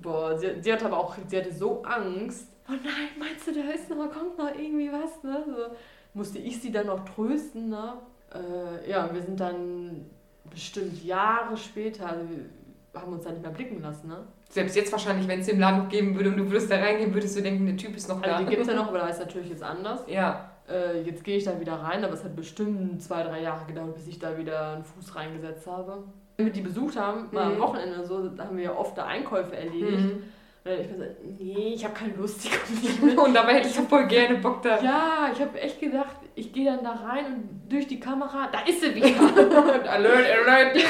boah, 0.02 0.38
sie, 0.38 0.60
sie 0.62 0.74
hatte 0.74 0.86
aber 0.88 0.98
auch, 0.98 1.16
sie 1.28 1.38
hatte 1.38 1.54
so 1.54 1.84
Angst. 1.84 2.48
Oh 2.70 2.74
nein, 2.74 3.10
meinst 3.18 3.48
du, 3.48 3.54
da 3.54 3.72
ist 3.72 3.90
noch, 3.90 4.12
kommt 4.12 4.38
noch 4.38 4.54
irgendwie 4.54 4.92
was, 4.92 5.24
ne? 5.24 5.44
So, 5.46 5.76
musste 6.14 6.40
ich 6.40 6.62
sie 6.62 6.72
dann 6.72 6.88
noch 6.88 7.06
trösten, 7.06 7.70
ne? 7.70 7.94
Äh, 8.34 8.90
ja, 8.90 9.10
wir 9.14 9.22
sind 9.22 9.40
dann 9.40 10.06
bestimmt 10.50 11.04
Jahre 11.04 11.56
später, 11.56 12.10
also 12.10 12.24
wir 12.30 13.02
haben 13.02 13.14
uns 13.14 13.24
da 13.24 13.32
nicht 13.32 13.42
mehr 13.42 13.52
blicken 13.52 13.82
lassen, 13.82 14.08
ne? 14.10 14.18
Selbst 14.50 14.76
jetzt 14.76 14.92
wahrscheinlich, 14.92 15.28
wenn 15.28 15.42
es 15.42 15.46
den 15.46 15.60
Laden 15.60 15.84
noch 15.84 15.90
geben 15.90 16.16
würde 16.16 16.30
und 16.30 16.38
du 16.38 16.46
würdest 16.50 16.72
da 16.72 16.76
reingehen, 16.78 17.14
würdest 17.14 17.38
du 17.38 17.42
denken, 17.42 17.66
der 17.66 17.78
Typ 17.78 17.96
ist 17.96 18.08
noch 18.10 18.22
da. 18.22 18.32
Also 18.36 18.44
die 18.46 18.50
gibt 18.50 18.62
es 18.62 18.68
ja 18.68 18.76
noch, 18.76 18.88
aber 18.90 19.00
da 19.00 19.08
ist 19.08 19.20
natürlich 19.20 19.50
jetzt 19.50 19.64
anders. 19.64 20.02
Ja. 20.08 20.52
Äh, 20.70 21.02
jetzt 21.04 21.24
gehe 21.24 21.38
ich 21.38 21.44
da 21.46 21.60
wieder 21.60 21.74
rein, 21.76 22.04
aber 22.04 22.14
es 22.14 22.24
hat 22.24 22.36
bestimmt 22.36 23.02
zwei, 23.02 23.24
drei 23.24 23.42
Jahre 23.42 23.66
gedauert, 23.66 23.96
bis 23.96 24.08
ich 24.08 24.20
da 24.20 24.38
wieder 24.38 24.74
einen 24.74 24.84
Fuß 24.84 25.16
reingesetzt 25.16 25.68
habe. 25.68 26.04
Wenn 26.38 26.46
wir 26.48 26.54
die 26.54 26.62
besucht 26.62 26.98
haben, 26.98 27.28
mal 27.32 27.44
am 27.44 27.56
Mhm. 27.56 27.60
Wochenende 27.60 28.06
so, 28.06 28.28
da 28.30 28.46
haben 28.46 28.58
wir 28.58 28.66
ja 28.66 28.76
oft 28.76 28.98
da 28.98 29.06
Einkäufe 29.06 29.56
erledigt. 29.56 30.16
Mhm. 30.16 30.24
Hab 30.68 30.80
ich 30.82 30.90
mir 30.90 30.98
gesagt, 30.98 31.16
nee, 31.40 31.74
ich 31.76 31.86
habe 31.86 31.94
keine 31.94 32.14
Lust, 32.16 32.44
ich 32.44 32.52
komme 32.52 32.82
nicht. 32.82 33.18
Und 33.18 33.34
dabei 33.34 33.54
hätte 33.56 33.70
ich 33.70 33.74
so 33.74 33.84
voll 33.84 34.06
gerne 34.08 34.36
Bock 34.38 34.62
da. 34.62 34.82
Ja, 34.82 35.32
ich 35.34 35.40
habe 35.40 35.58
echt 35.62 35.80
gedacht, 35.80 36.18
ich 36.36 36.52
gehe 36.52 36.66
dann 36.66 36.84
da 36.84 36.92
rein 36.92 37.26
und 37.26 37.72
durch 37.72 37.88
die 37.88 38.00
Kamera, 38.00 38.48
da 38.52 38.60
ist 38.60 38.82
sie 38.82 38.94
wieder. 38.94 39.08
alert, 39.90 40.26
alert. 40.46 40.78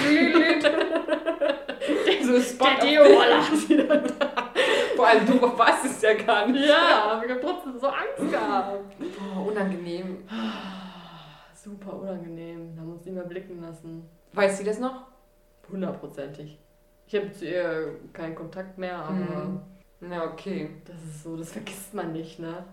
so 2.23 2.41
Spot 2.41 2.65
Der 2.81 3.03
da. 3.03 3.41
Vor 4.95 5.07
allem 5.07 5.25
du 5.25 5.57
weißt 5.57 5.85
es 5.85 6.01
ja 6.01 6.13
gar 6.15 6.47
nicht. 6.47 6.67
Ja, 6.67 7.21
ich 7.23 7.31
habe 7.31 7.39
trotzdem 7.39 7.79
so 7.79 7.87
Angst 7.87 8.31
gehabt. 8.31 8.79
Boah, 8.99 9.45
unangenehm. 9.45 10.27
Super 11.53 11.93
unangenehm, 11.93 12.75
da 12.75 12.81
haben 12.81 12.87
wir 12.87 12.95
uns 12.95 13.05
nicht 13.05 13.13
mehr 13.13 13.25
blicken 13.25 13.61
lassen. 13.61 14.09
Weiß 14.33 14.57
sie 14.57 14.63
das 14.63 14.79
noch? 14.79 15.03
Hundertprozentig. 15.71 16.57
Ich 17.08 17.15
habe 17.15 17.32
zu 17.32 17.46
ihr 17.46 17.96
keinen 18.13 18.36
Kontakt 18.36 18.78
mehr, 18.78 18.98
aber 18.98 19.13
Mhm. 19.13 19.60
Na, 20.02 20.26
okay. 20.26 20.70
das 20.86 20.96
ist 21.04 21.24
so, 21.24 21.36
das 21.38 21.52
vergisst 21.52 21.93
man 21.93 22.12
nicht, 22.13 22.38
ne? 22.39 22.63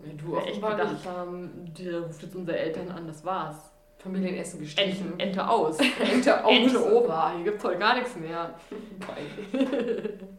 Ja, 0.00 0.12
du 0.16 0.32
Wir 0.32 0.46
echt 0.46 0.62
gedacht 0.62 0.92
nicht. 0.92 1.06
haben, 1.06 1.50
die 1.76 1.90
ruft 1.90 2.22
jetzt 2.22 2.36
unsere 2.36 2.56
Eltern 2.58 2.88
an, 2.90 3.06
das 3.08 3.24
war's. 3.24 3.56
Familienessen 3.98 4.60
gestrichen. 4.60 5.12
Ente, 5.18 5.22
Ente 5.42 5.48
aus. 5.48 5.76
Ente 5.80 6.44
aus. 6.44 6.52
Ente 6.52 6.92
over, 6.94 7.32
hier 7.34 7.44
gibt's 7.46 7.64
heute 7.64 7.78
gar 7.80 7.94
nichts 7.96 8.14
mehr. 8.16 8.54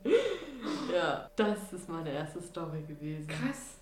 Ja, 0.93 1.29
das 1.35 1.71
ist 1.73 1.87
meine 1.89 2.11
erste 2.11 2.41
Story 2.41 2.81
gewesen. 2.87 3.27
Krass. 3.27 3.75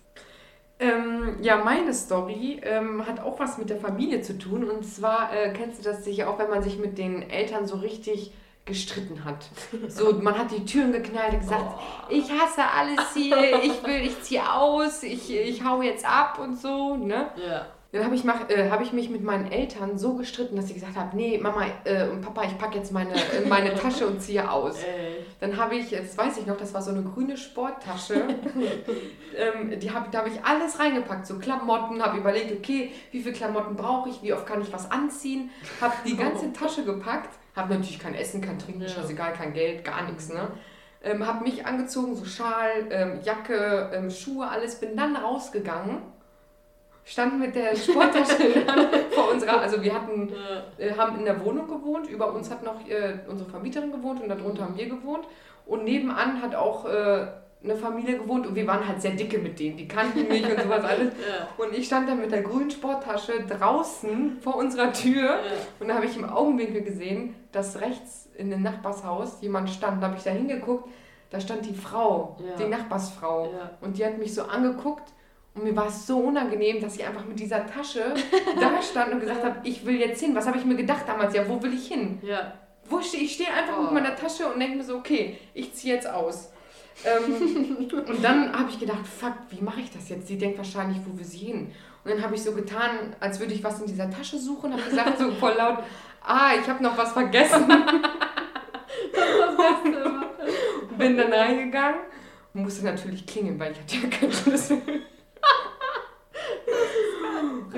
Ähm, 0.78 1.38
ja, 1.42 1.56
meine 1.56 1.92
Story 1.92 2.60
ähm, 2.62 3.04
hat 3.04 3.18
auch 3.20 3.38
was 3.40 3.58
mit 3.58 3.68
der 3.70 3.78
Familie 3.78 4.20
zu 4.22 4.38
tun. 4.38 4.64
Und 4.68 4.84
zwar 4.84 5.32
äh, 5.34 5.52
kennst 5.52 5.80
du 5.80 5.90
das 5.90 6.04
sicher 6.04 6.30
auch, 6.30 6.38
wenn 6.38 6.50
man 6.50 6.62
sich 6.62 6.78
mit 6.78 6.96
den 6.98 7.28
Eltern 7.28 7.66
so 7.66 7.76
richtig 7.76 8.32
gestritten 8.68 9.24
hat. 9.24 9.46
So, 9.88 10.12
man 10.12 10.38
hat 10.38 10.50
die 10.52 10.64
Türen 10.64 10.92
geknallt 10.92 11.32
und 11.32 11.40
gesagt, 11.40 11.64
Oh. 11.66 11.80
ich 12.08 12.30
hasse 12.30 12.62
alles 12.64 13.12
hier, 13.14 13.36
ich 13.62 13.82
will, 13.84 14.02
ich 14.04 14.22
ziehe 14.22 14.48
aus, 14.52 15.02
ich, 15.02 15.34
ich 15.34 15.64
hau 15.64 15.82
jetzt 15.82 16.04
ab 16.08 16.38
und 16.40 16.56
so, 16.60 16.94
ne? 16.96 17.26
Ja. 17.36 17.66
Dann 17.90 18.04
habe 18.04 18.14
ich, 18.14 18.22
mach- 18.22 18.50
äh, 18.50 18.68
hab 18.70 18.82
ich 18.82 18.92
mich 18.92 19.08
mit 19.08 19.22
meinen 19.24 19.50
Eltern 19.50 19.96
so 19.96 20.12
gestritten, 20.16 20.56
dass 20.56 20.66
sie 20.68 20.74
gesagt 20.74 20.94
haben, 20.94 21.16
nee, 21.16 21.38
Mama 21.38 21.64
äh, 21.84 22.06
und 22.08 22.20
Papa, 22.20 22.42
ich 22.44 22.58
packe 22.58 22.76
jetzt 22.76 22.92
meine, 22.92 23.14
in 23.42 23.48
meine 23.48 23.74
Tasche 23.74 24.06
und 24.06 24.20
ziehe 24.20 24.48
aus. 24.50 24.82
Ey. 24.82 25.24
Dann 25.40 25.56
habe 25.56 25.74
ich, 25.76 25.88
das 25.88 26.18
weiß 26.18 26.36
ich 26.36 26.44
noch, 26.46 26.58
das 26.58 26.74
war 26.74 26.82
so 26.82 26.90
eine 26.90 27.02
grüne 27.02 27.38
Sporttasche. 27.38 28.24
ähm, 29.36 29.78
die 29.80 29.90
hab, 29.90 30.10
da 30.12 30.18
habe 30.18 30.28
ich 30.28 30.44
alles 30.44 30.78
reingepackt, 30.78 31.26
so 31.26 31.38
Klamotten, 31.38 32.02
habe 32.02 32.18
überlegt, 32.18 32.52
okay, 32.52 32.92
wie 33.10 33.20
viele 33.22 33.34
Klamotten 33.34 33.74
brauche 33.74 34.10
ich, 34.10 34.22
wie 34.22 34.34
oft 34.34 34.44
kann 34.46 34.60
ich 34.60 34.70
was 34.70 34.90
anziehen. 34.90 35.50
Habe 35.80 35.94
die 36.04 36.16
ganze 36.16 36.52
Tasche 36.52 36.84
gepackt, 36.84 37.37
habe 37.58 37.74
natürlich 37.74 37.98
kein 37.98 38.14
Essen, 38.14 38.40
kein 38.40 38.58
Trinken, 38.58 38.82
Ja. 38.82 38.88
scheißegal, 38.88 39.32
kein 39.34 39.52
Geld, 39.52 39.84
gar 39.84 40.02
nichts. 40.04 40.32
Ne? 40.32 40.48
Ähm, 41.02 41.26
habe 41.26 41.44
mich 41.44 41.66
angezogen, 41.66 42.14
so 42.16 42.24
Schal, 42.24 42.70
ähm, 42.90 43.20
Jacke, 43.22 43.90
ähm, 43.92 44.10
Schuhe, 44.10 44.48
alles, 44.48 44.76
bin 44.80 44.96
dann 44.96 45.14
rausgegangen. 45.16 45.98
Stand 47.04 47.38
mit 47.40 47.54
der 47.54 47.74
Sporttasche 47.74 48.66
vor 49.14 49.30
unserer, 49.32 49.60
also 49.60 49.82
wir 49.82 49.94
hatten 49.94 50.30
äh, 50.76 50.92
haben 50.94 51.18
in 51.18 51.24
der 51.24 51.42
Wohnung 51.42 51.66
gewohnt. 51.66 52.08
Über 52.08 52.34
uns 52.34 52.50
hat 52.50 52.62
noch 52.62 52.86
äh, 52.86 53.20
unsere 53.26 53.48
Vermieterin 53.48 53.92
gewohnt 53.92 54.20
und 54.22 54.28
darunter 54.28 54.64
haben 54.64 54.76
wir 54.76 54.88
gewohnt. 54.88 55.26
Und 55.64 55.84
nebenan 55.84 56.42
hat 56.42 56.54
auch 56.54 56.84
äh, 56.84 57.26
eine 57.62 57.74
Familie 57.76 58.18
gewohnt 58.18 58.46
und 58.46 58.54
wir 58.54 58.66
waren 58.66 58.86
halt 58.86 59.02
sehr 59.02 59.10
dicke 59.12 59.38
mit 59.38 59.58
denen. 59.58 59.76
Die 59.76 59.88
kannten 59.88 60.28
mich 60.28 60.44
und 60.44 60.60
sowas 60.62 60.84
alles. 60.84 61.12
Ja. 61.28 61.48
Und 61.64 61.74
ich 61.76 61.86
stand 61.86 62.08
dann 62.08 62.20
mit 62.20 62.30
der 62.30 62.42
grünen 62.42 62.70
Sporttasche 62.70 63.32
draußen 63.48 64.38
vor 64.40 64.56
unserer 64.56 64.92
Tür 64.92 65.24
Ja. 65.24 65.40
und 65.80 65.88
da 65.88 65.94
habe 65.94 66.06
ich 66.06 66.16
im 66.16 66.24
Augenwinkel 66.28 66.82
gesehen, 66.82 67.34
dass 67.52 67.80
rechts 67.80 68.28
in 68.36 68.50
dem 68.50 68.62
Nachbarshaus 68.62 69.38
jemand 69.40 69.70
stand. 69.70 70.00
Da 70.02 70.06
habe 70.08 70.16
ich 70.16 70.22
da 70.24 70.30
hingeguckt, 70.30 70.88
da 71.30 71.40
stand 71.40 71.66
die 71.66 71.74
Frau, 71.74 72.36
Ja. 72.40 72.56
die 72.56 72.68
Nachbarsfrau. 72.70 73.50
Und 73.80 73.98
die 73.98 74.04
hat 74.06 74.18
mich 74.18 74.34
so 74.34 74.42
angeguckt 74.44 75.12
und 75.54 75.64
mir 75.64 75.74
war 75.74 75.88
es 75.88 76.06
so 76.06 76.18
unangenehm, 76.18 76.80
dass 76.80 76.94
ich 76.96 77.04
einfach 77.04 77.24
mit 77.24 77.40
dieser 77.40 77.66
Tasche 77.66 78.14
da 78.60 78.80
stand 78.80 79.12
und 79.14 79.20
gesagt 79.20 79.42
habe, 79.44 79.56
ich 79.64 79.84
will 79.84 79.96
jetzt 79.98 80.20
hin. 80.20 80.34
Was 80.36 80.46
habe 80.46 80.58
ich 80.58 80.64
mir 80.64 80.76
gedacht 80.76 81.02
damals? 81.08 81.34
Ja, 81.34 81.48
wo 81.48 81.60
will 81.62 81.74
ich 81.74 81.88
hin? 81.88 82.20
Ja. 82.22 82.52
Wo 82.88 83.00
stehe 83.00 83.24
ich? 83.24 83.34
stehe 83.34 83.52
einfach 83.52 83.76
Oh. 83.78 83.82
mit 83.82 83.92
meiner 83.94 84.14
Tasche 84.14 84.46
und 84.46 84.60
denke 84.60 84.76
mir 84.78 84.84
so, 84.84 84.94
okay, 84.96 85.36
ich 85.54 85.74
ziehe 85.74 85.94
jetzt 85.94 86.08
aus. 86.08 86.52
Ähm, 87.04 87.88
und 88.06 88.24
dann 88.24 88.52
habe 88.52 88.70
ich 88.70 88.78
gedacht, 88.78 89.06
fuck, 89.06 89.34
wie 89.50 89.62
mache 89.62 89.80
ich 89.80 89.90
das 89.90 90.08
jetzt? 90.08 90.26
Sie 90.26 90.38
denkt 90.38 90.58
wahrscheinlich, 90.58 90.98
wo 91.06 91.16
will 91.16 91.24
sie 91.24 91.38
hin? 91.38 91.72
Und 92.04 92.10
dann 92.10 92.22
habe 92.22 92.34
ich 92.34 92.42
so 92.42 92.52
getan, 92.52 93.14
als 93.20 93.38
würde 93.38 93.54
ich 93.54 93.62
was 93.62 93.80
in 93.80 93.86
dieser 93.86 94.10
Tasche 94.10 94.38
suchen, 94.38 94.72
habe 94.72 94.82
gesagt 94.82 95.18
so 95.18 95.30
voll 95.32 95.54
laut, 95.56 95.78
ah, 96.22 96.52
ich 96.60 96.68
habe 96.68 96.82
noch 96.82 96.96
was 96.96 97.12
vergessen. 97.12 97.66
Das 99.12 99.56
Beste 99.56 99.98
immer. 100.00 100.26
Bin 100.96 101.16
dann 101.16 101.32
reingegangen 101.32 102.00
und 102.54 102.62
musste 102.62 102.84
natürlich 102.84 103.26
klingeln, 103.26 103.58
weil 103.58 103.72
ich 103.72 103.78
hatte 103.78 103.96
ja 103.96 104.08
keinen 104.08 104.32
Schlüssel. 104.32 104.82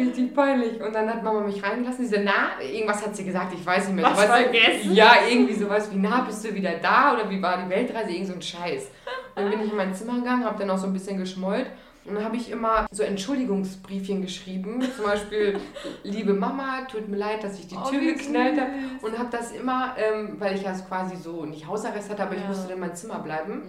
Richtig 0.09 0.35
peinlich. 0.35 0.81
Und 0.81 0.95
dann 0.95 1.09
hat 1.09 1.23
Mama 1.23 1.41
mich 1.41 1.63
reingelassen. 1.63 2.07
Sie 2.07 2.15
so, 2.17 2.21
na, 2.25 2.63
irgendwas 2.65 3.05
hat 3.05 3.15
sie 3.17 3.25
gesagt, 3.25 3.53
ich 3.55 3.65
weiß 3.65 3.87
nicht 3.89 3.97
mehr. 3.97 4.05
Was 4.05 4.25
vergessen? 4.25 4.93
Ja, 4.95 5.13
irgendwie 5.31 5.55
sowas 5.55 5.91
wie, 5.93 5.99
na, 5.99 6.21
bist 6.23 6.45
du 6.45 6.55
wieder 6.55 6.73
da? 6.83 7.15
Oder 7.15 7.29
wie 7.31 7.41
war 7.43 7.63
die 7.63 7.71
Weltreise? 7.71 8.11
Irgend 8.11 8.27
so 8.29 8.35
ein 8.35 8.43
Scheiß. 8.43 8.91
Und 9.37 9.43
dann 9.43 9.51
bin 9.51 9.63
ich 9.65 9.71
in 9.71 9.77
mein 9.77 9.95
Zimmer 9.95 10.15
gegangen, 10.19 10.45
habe 10.45 10.59
dann 10.59 10.71
auch 10.71 10.79
so 10.79 10.87
ein 10.87 10.93
bisschen 10.93 11.19
geschmollt 11.19 11.67
Und 12.05 12.15
dann 12.17 12.25
habe 12.25 12.37
ich 12.37 12.51
immer 12.51 12.87
so 12.91 13.03
Entschuldigungsbriefchen 13.03 14.23
geschrieben. 14.23 14.83
Zum 14.97 15.05
Beispiel, 15.05 15.59
liebe 16.03 16.33
Mama, 16.33 16.83
tut 16.91 17.09
mir 17.09 17.17
leid, 17.17 17.45
dass 17.45 17.59
ich 17.59 17.67
die 17.69 17.77
Oh, 17.77 17.89
Tür 17.89 18.01
wie 18.01 18.15
geknallt 18.15 18.59
habe. 18.61 18.71
Und 19.03 19.19
habe 19.19 19.29
das 19.31 19.53
immer, 19.53 19.95
ähm, 19.99 20.37
weil 20.39 20.55
ich 20.57 20.63
ja 20.63 20.73
quasi 20.73 21.17
so 21.17 21.45
nicht 21.45 21.67
Hausarrest 21.67 22.11
hatte, 22.11 22.23
aber 22.23 22.35
ich 22.35 22.43
Ja. 22.43 22.49
musste 22.49 22.73
in 22.73 22.81
mein 22.81 22.95
Zimmer 22.97 23.19
bleiben, 23.21 23.55
Mhm. 23.55 23.65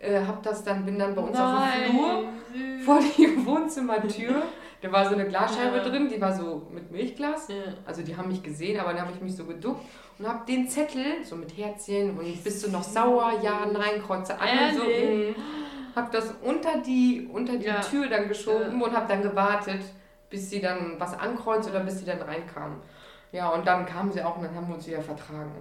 äh, 0.00 0.20
hab 0.26 0.42
das 0.42 0.62
dann, 0.64 0.84
bin 0.84 0.98
dann 0.98 1.14
bei 1.14 1.22
uns 1.22 1.36
auf 1.38 1.52
Nein, 1.52 1.82
dem 1.86 1.90
Flur 1.92 2.84
vor 2.84 3.00
die 3.16 3.28
Wohnzimmertür. 3.46 4.42
Da 4.82 4.90
war 4.92 5.08
so 5.08 5.14
eine 5.14 5.26
Glasscheibe 5.26 5.76
Ja. 5.78 5.82
drin, 5.84 6.08
die 6.12 6.20
war 6.20 6.34
so 6.34 6.66
mit 6.72 6.90
Milchglas. 6.90 7.48
Ja. 7.48 7.54
Also 7.86 8.02
die 8.02 8.16
haben 8.16 8.28
mich 8.28 8.42
gesehen, 8.42 8.78
aber 8.80 8.92
dann 8.92 9.02
habe 9.02 9.12
ich 9.14 9.20
mich 9.22 9.34
so 9.36 9.44
geduckt 9.44 9.80
und 10.18 10.26
habe 10.28 10.44
den 10.46 10.68
Zettel, 10.68 11.24
so 11.24 11.36
mit 11.36 11.56
Herzchen 11.56 12.18
und 12.18 12.44
bist 12.44 12.66
du 12.66 12.70
noch 12.70 12.82
sauer, 12.82 13.32
ja, 13.42 13.64
nein, 13.72 14.02
Kreuze 14.04 14.38
an 14.38 14.48
und 14.70 14.76
so. 14.76 14.82
Mm, 14.84 15.34
Hab 15.94 16.10
das 16.10 16.34
unter 16.42 16.78
die, 16.78 17.28
unter 17.32 17.56
die 17.56 17.66
Ja. 17.66 17.80
Tür 17.80 18.08
dann 18.08 18.26
geschoben 18.28 18.82
und 18.82 18.92
habe 18.92 19.06
dann 19.08 19.22
gewartet, 19.22 19.82
bis 20.30 20.50
sie 20.50 20.60
dann 20.60 20.96
was 20.98 21.16
ankreuzt 21.18 21.68
oder 21.70 21.80
bis 21.80 21.98
sie 22.00 22.04
dann 22.06 22.20
reinkam. 22.22 22.80
Ja, 23.30 23.50
und 23.50 23.66
dann 23.66 23.86
kamen 23.86 24.10
sie 24.10 24.22
auch 24.22 24.36
und 24.36 24.42
dann 24.44 24.54
haben 24.54 24.66
wir 24.68 24.74
uns 24.74 24.86
wieder 24.86 25.00
vertragen. 25.02 25.52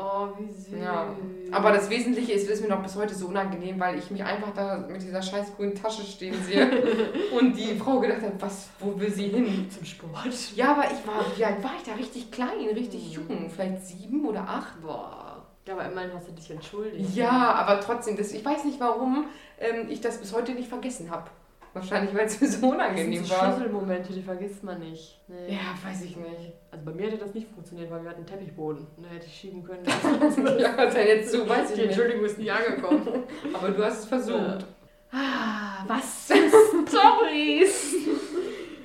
Oh, 0.00 0.28
wie 0.38 0.50
süß. 0.52 0.80
Ja. 0.80 1.14
Aber 1.52 1.72
das 1.72 1.90
Wesentliche 1.90 2.32
ist, 2.32 2.48
ist 2.48 2.62
mir 2.62 2.68
noch 2.68 2.82
bis 2.82 2.96
heute 2.96 3.14
so 3.14 3.26
unangenehm, 3.26 3.78
weil 3.78 3.98
ich 3.98 4.10
mich 4.10 4.22
einfach 4.24 4.52
da 4.54 4.78
mit 4.88 5.02
dieser 5.02 5.20
scheiß 5.20 5.56
grünen 5.56 5.74
Tasche 5.74 6.02
stehen 6.02 6.40
sehe 6.44 6.70
und 7.38 7.56
die 7.56 7.74
Frau 7.74 7.98
gedacht 8.00 8.22
hat, 8.22 8.32
was, 8.40 8.68
wo 8.78 8.98
will 8.98 9.10
sie 9.12 9.28
hin? 9.28 9.68
zum 9.70 9.84
Sport. 9.84 10.28
Ja, 10.54 10.72
aber 10.72 10.84
ich 10.84 11.06
war, 11.06 11.24
wie 11.36 11.44
alt 11.44 11.62
war 11.62 11.72
ich 11.76 11.82
da? 11.84 11.94
Richtig 11.94 12.30
klein, 12.30 12.68
richtig 12.74 13.06
Mhm. 13.18 13.26
jung, 13.28 13.50
vielleicht 13.50 13.84
sieben 13.86 14.24
oder 14.26 14.40
acht. 14.48 14.80
Boah. 14.80 15.44
Ja, 15.66 15.74
aber 15.74 15.84
immerhin 15.90 16.10
hast 16.14 16.28
du 16.28 16.32
dich 16.32 16.50
entschuldigt. 16.50 17.14
Ja, 17.14 17.52
aber 17.54 17.80
trotzdem, 17.80 18.16
das, 18.16 18.32
ich 18.32 18.44
weiß 18.44 18.64
nicht, 18.64 18.80
warum 18.80 19.26
ähm, 19.58 19.86
ich 19.90 20.00
das 20.00 20.18
bis 20.18 20.32
heute 20.34 20.52
nicht 20.52 20.68
vergessen 20.68 21.10
habe. 21.10 21.24
Wahrscheinlich, 21.72 22.14
weil 22.14 22.26
es 22.26 22.40
mir 22.40 22.48
so 22.48 22.52
Das 22.52 22.60
sind 22.60 22.72
unangenehm 22.72 23.24
so 23.24 23.34
war. 23.34 23.52
Schlüsselmomente, 23.52 24.12
die 24.12 24.22
vergisst 24.22 24.64
man 24.64 24.80
nicht. 24.80 25.20
Nee. 25.28 25.52
Ja, 25.54 25.88
weiß 25.88 26.02
ich 26.02 26.16
nicht. 26.16 26.52
Also 26.70 26.84
bei 26.84 26.92
mir 26.92 27.06
hätte 27.06 27.18
das 27.18 27.32
nicht 27.34 27.48
funktioniert, 27.48 27.90
weil 27.90 28.02
wir 28.02 28.10
hatten 28.10 28.26
Teppichboden. 28.26 28.86
Und 28.96 29.04
da 29.06 29.10
hätte 29.10 29.26
ich 29.26 29.34
schieben 29.36 29.62
können. 29.62 29.84
ja, 30.58 30.74
was 30.76 30.94
denn 30.94 31.06
jetzt 31.06 31.30
so, 31.32 31.48
weiß 31.48 31.70
ich 31.70 31.74
Die 31.76 31.80
nicht. 31.82 31.90
Entschuldigung 31.90 32.24
ist 32.24 32.38
nie 32.38 32.50
angekommen. 32.50 33.06
Aber 33.54 33.68
du 33.70 33.84
hast 33.84 34.00
es 34.00 34.04
versucht. 34.06 34.66
Ah, 35.12 35.84
was 35.86 36.26
für 36.26 36.34
Storys! 36.88 37.94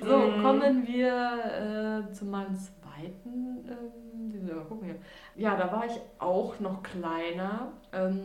so, 0.00 0.16
Mhm. 0.18 0.42
kommen 0.42 0.86
wir 0.86 2.06
äh, 2.08 2.12
zu 2.12 2.24
meinem 2.26 2.56
zweiten. 3.00 3.64
Ähm. 3.68 5.00
Ja, 5.36 5.56
da 5.56 5.70
war 5.72 5.86
ich 5.86 5.92
auch 6.18 6.58
noch 6.60 6.82
kleiner. 6.82 7.72
Ähm, 7.92 8.24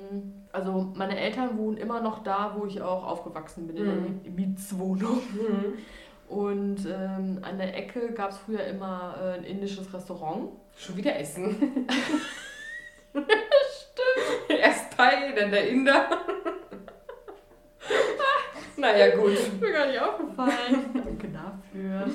also, 0.51 0.91
meine 0.95 1.19
Eltern 1.19 1.57
wohnen 1.57 1.77
immer 1.77 2.01
noch 2.01 2.23
da, 2.23 2.55
wo 2.57 2.65
ich 2.65 2.81
auch 2.81 3.05
aufgewachsen 3.05 3.67
bin, 3.67 3.77
in 3.77 3.86
der 3.86 3.95
Mhm. 3.95 4.21
Mi- 4.25 4.29
Mietswohnung. 4.47 5.21
Mhm. 5.34 5.77
Und 6.36 6.86
ähm, 6.86 7.39
an 7.41 7.57
der 7.57 7.75
Ecke 7.77 8.13
gab 8.13 8.31
es 8.31 8.38
früher 8.38 8.63
immer 8.65 9.15
äh, 9.21 9.34
ein 9.39 9.43
indisches 9.43 9.93
Restaurant. 9.93 10.49
Schon 10.77 10.95
wieder 10.97 11.17
essen. 11.19 11.57
Stimmt. 13.12 14.60
Erst 14.60 14.95
Thai, 14.97 15.34
dann 15.36 15.51
der 15.51 15.67
Inder. 15.67 16.07
naja, 18.77 19.15
gut. 19.15 19.34
Ist 19.34 19.60
mir 19.60 19.71
gar 19.73 19.88
nicht 19.88 19.99
aufgefallen. 20.01 20.86
Danke 20.93 21.27
dafür. 21.29 22.10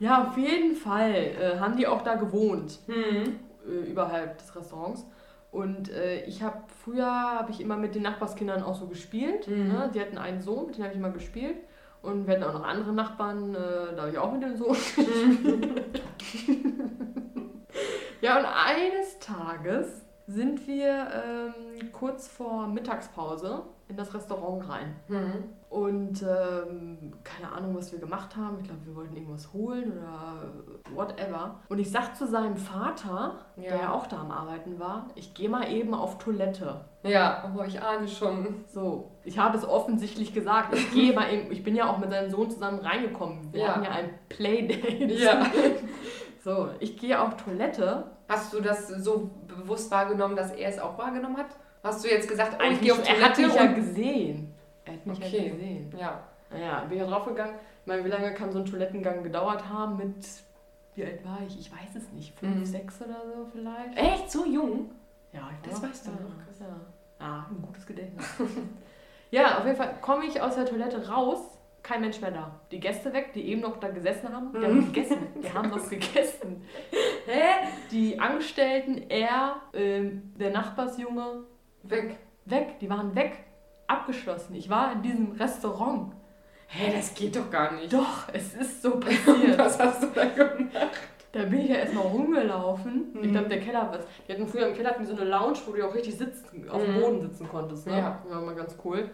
Ja, 0.00 0.26
auf 0.28 0.36
jeden 0.36 0.74
Fall 0.74 1.12
äh, 1.14 1.58
haben 1.58 1.76
die 1.76 1.86
auch 1.86 2.02
da 2.02 2.14
gewohnt, 2.16 2.80
Mhm. 2.86 3.38
äh, 3.66 3.90
überhalb 3.90 4.38
des 4.38 4.54
Restaurants. 4.56 5.06
Und 5.50 5.88
äh, 5.90 6.24
ich 6.24 6.42
habe 6.42 6.58
früher 6.82 7.06
habe 7.06 7.52
ich 7.52 7.60
immer 7.60 7.76
mit 7.76 7.94
den 7.94 8.02
Nachbarskindern 8.02 8.62
auch 8.64 8.74
so 8.74 8.86
gespielt. 8.88 9.46
Mhm. 9.46 9.68
Ne? 9.68 9.90
Die 9.94 10.00
hatten 10.00 10.18
einen 10.18 10.40
Sohn, 10.40 10.66
mit 10.66 10.76
dem 10.76 10.82
habe 10.84 10.92
ich 10.94 10.98
immer 10.98 11.10
gespielt. 11.10 11.56
Und 12.02 12.26
wir 12.26 12.34
hatten 12.34 12.44
auch 12.44 12.52
noch 12.54 12.64
andere 12.64 12.92
Nachbarn, 12.92 13.54
äh, 13.54 13.94
da 13.94 14.02
habe 14.02 14.10
ich 14.10 14.18
auch 14.18 14.32
mit 14.32 14.42
dem 14.42 14.56
Sohn 14.56 14.76
Ja, 18.20 18.38
und 18.38 18.46
eines 18.46 19.18
Tages 19.20 20.02
sind 20.26 20.66
wir 20.66 21.06
ähm, 21.12 21.92
kurz 21.92 22.28
vor 22.28 22.66
Mittagspause 22.66 23.62
in 23.88 23.96
das 23.96 24.14
Restaurant 24.14 24.66
rein. 24.68 24.96
Mhm. 25.08 25.44
Und 25.68 26.22
ähm, 26.22 27.12
keine 27.24 27.52
Ahnung, 27.52 27.76
was 27.76 27.92
wir 27.92 27.98
gemacht 27.98 28.34
haben. 28.36 28.58
Ich 28.60 28.68
glaube, 28.68 28.86
wir 28.86 28.96
wollten 28.96 29.14
irgendwas 29.16 29.52
holen 29.52 29.92
oder 29.92 30.52
whatever. 30.94 31.60
Und 31.68 31.78
ich 31.78 31.90
sag 31.90 32.16
zu 32.16 32.26
seinem 32.26 32.56
Vater, 32.56 33.40
Ja. 33.56 33.70
der 33.70 33.76
ja 33.80 33.92
auch 33.92 34.06
da 34.06 34.20
am 34.20 34.30
Arbeiten 34.30 34.78
war, 34.78 35.08
ich 35.16 35.34
gehe 35.34 35.48
mal 35.50 35.70
eben 35.70 35.92
auf 35.92 36.16
Toilette. 36.18 36.80
Ja, 37.02 37.52
oh, 37.54 37.62
ich 37.66 37.82
ahne 37.82 38.08
schon. 38.08 38.64
So, 38.68 39.10
ich 39.24 39.38
habe 39.38 39.58
es 39.58 39.68
offensichtlich 39.68 40.32
gesagt. 40.32 40.74
Ich 40.74 40.90
gehe 40.94 41.12
mal 41.12 41.30
eben, 41.30 41.52
ich 41.52 41.62
bin 41.62 41.74
ja 41.76 41.90
auch 41.90 41.98
mit 41.98 42.10
seinem 42.10 42.30
Sohn 42.30 42.50
zusammen 42.50 42.78
reingekommen. 42.78 43.52
Wir 43.52 43.60
Ja. 43.62 43.68
hatten 43.74 43.84
ja 43.84 43.90
ein 43.90 44.10
Playdate. 44.30 45.12
Ja. 45.12 45.44
So, 46.42 46.68
ich 46.78 46.98
gehe 46.98 47.18
auf 47.18 47.38
Toilette. 47.42 48.04
Hast 48.28 48.52
du 48.52 48.60
das 48.60 48.88
so 48.88 49.30
bewusst 49.46 49.90
wahrgenommen, 49.90 50.34
dass 50.36 50.50
er 50.52 50.68
es 50.68 50.78
auch 50.78 50.96
wahrgenommen 50.98 51.36
hat? 51.36 51.46
Hast 51.82 52.02
du 52.04 52.08
jetzt 52.08 52.28
gesagt, 52.28 52.56
oh, 52.58 52.70
ich 52.70 52.80
gehe 52.80 52.92
auf 52.92 53.06
er 53.06 53.20
hat 53.22 53.38
mich 53.38 53.54
ja 53.54 53.66
gesehen. 53.66 54.54
Er 54.86 54.94
hat 54.94 55.06
mich 55.06 55.18
ja 55.18 55.26
Okay. 55.26 55.50
gesehen. 55.50 55.94
Ja. 55.98 56.20
Naja, 56.50 56.80
bin 56.88 56.92
ich 56.98 57.04
ja 57.04 57.10
draufgegangen. 57.10 57.54
Ich 57.82 57.86
meine, 57.86 58.04
wie 58.04 58.08
lange 58.08 58.32
kann 58.32 58.50
so 58.50 58.60
ein 58.60 58.64
Toilettengang 58.64 59.22
gedauert 59.22 59.68
haben 59.68 59.96
mit, 59.98 60.26
wie 60.94 61.04
alt 61.04 61.22
war 61.24 61.38
ich? 61.46 61.58
Ich 61.60 61.70
weiß 61.70 61.96
es 61.96 62.10
nicht, 62.12 62.38
fünf, 62.38 62.56
Mhm. 62.56 62.64
sechs 62.64 63.00
oder 63.02 63.20
so 63.34 63.46
vielleicht? 63.52 63.96
Echt? 63.98 64.30
So 64.30 64.46
jung? 64.46 64.90
Ja, 65.32 65.50
ich 65.52 65.70
Das 65.70 65.82
weißt 65.82 66.06
du 66.06 66.10
ja, 66.12 66.16
noch. 66.16 66.68
Ja. 66.68 66.76
Ah, 67.26 67.46
ein 67.50 67.60
gutes 67.60 67.84
Gedächtnis. 67.86 68.24
ja, 69.30 69.58
auf 69.58 69.64
jeden 69.66 69.76
Fall 69.76 69.94
komme 70.00 70.24
ich 70.26 70.40
aus 70.40 70.54
der 70.54 70.64
Toilette 70.64 71.06
raus, 71.08 71.53
kein 71.84 72.00
Mensch 72.00 72.20
mehr 72.20 72.32
da. 72.32 72.60
Die 72.72 72.80
Gäste 72.80 73.12
weg, 73.12 73.32
die 73.34 73.46
eben 73.48 73.60
noch 73.60 73.76
da 73.78 73.88
gesessen 73.88 74.32
haben, 74.34 74.50
die 74.52 74.58
Mhm. 74.58 74.64
haben 74.64 74.92
gegessen. 74.92 75.18
Die 75.42 75.52
haben 75.52 75.70
was 75.70 75.88
gegessen. 75.88 76.64
Hä? 77.26 77.68
Die 77.92 78.18
Angestellten, 78.18 79.08
er, 79.08 79.56
ähm, 79.72 80.32
der 80.38 80.50
Nachbarsjunge, 80.50 81.44
Weg. 81.84 82.16
weg. 82.46 82.78
Die 82.80 82.90
waren 82.90 83.14
weg. 83.14 83.38
Abgeschlossen. 83.86 84.54
Ich 84.56 84.68
war 84.70 84.92
in 84.92 85.02
diesem 85.02 85.32
Restaurant. 85.32 86.12
Hä, 86.68 86.90
das 86.96 87.14
geht 87.14 87.36
doch 87.36 87.50
gar 87.50 87.72
nicht. 87.72 87.92
Doch, 87.92 88.28
es 88.32 88.54
ist 88.54 88.82
so 88.82 88.98
passiert. 89.00 89.58
Was 89.58 89.78
hast 89.78 90.02
du 90.02 90.06
da 90.14 90.24
gemacht? 90.24 90.70
Da 91.32 91.42
bin 91.42 91.60
ich 91.60 91.68
ja 91.68 91.76
erstmal 91.76 92.04
rumgelaufen. 92.06 93.08
Ich 93.20 93.28
Mhm. 93.28 93.32
glaube, 93.32 93.48
der 93.48 93.60
Keller 93.60 93.88
was. 93.92 94.06
Die 94.26 94.32
hatten 94.32 94.46
früher 94.46 94.68
im 94.68 94.74
Keller 94.74 94.90
hatten 94.90 95.04
so 95.04 95.14
eine 95.14 95.24
Lounge, 95.24 95.58
wo 95.66 95.72
du 95.72 95.86
auch 95.86 95.94
richtig 95.94 96.16
sitzen, 96.16 96.68
auf 96.70 96.82
dem 96.82 96.94
Mhm. 96.96 97.00
Boden 97.00 97.20
sitzen 97.20 97.48
konntest. 97.48 97.86
Ne? 97.86 97.98
Ja. 97.98 98.22
War 98.28 98.40
mal 98.40 98.54
ganz 98.54 98.76
cool. 98.84 99.10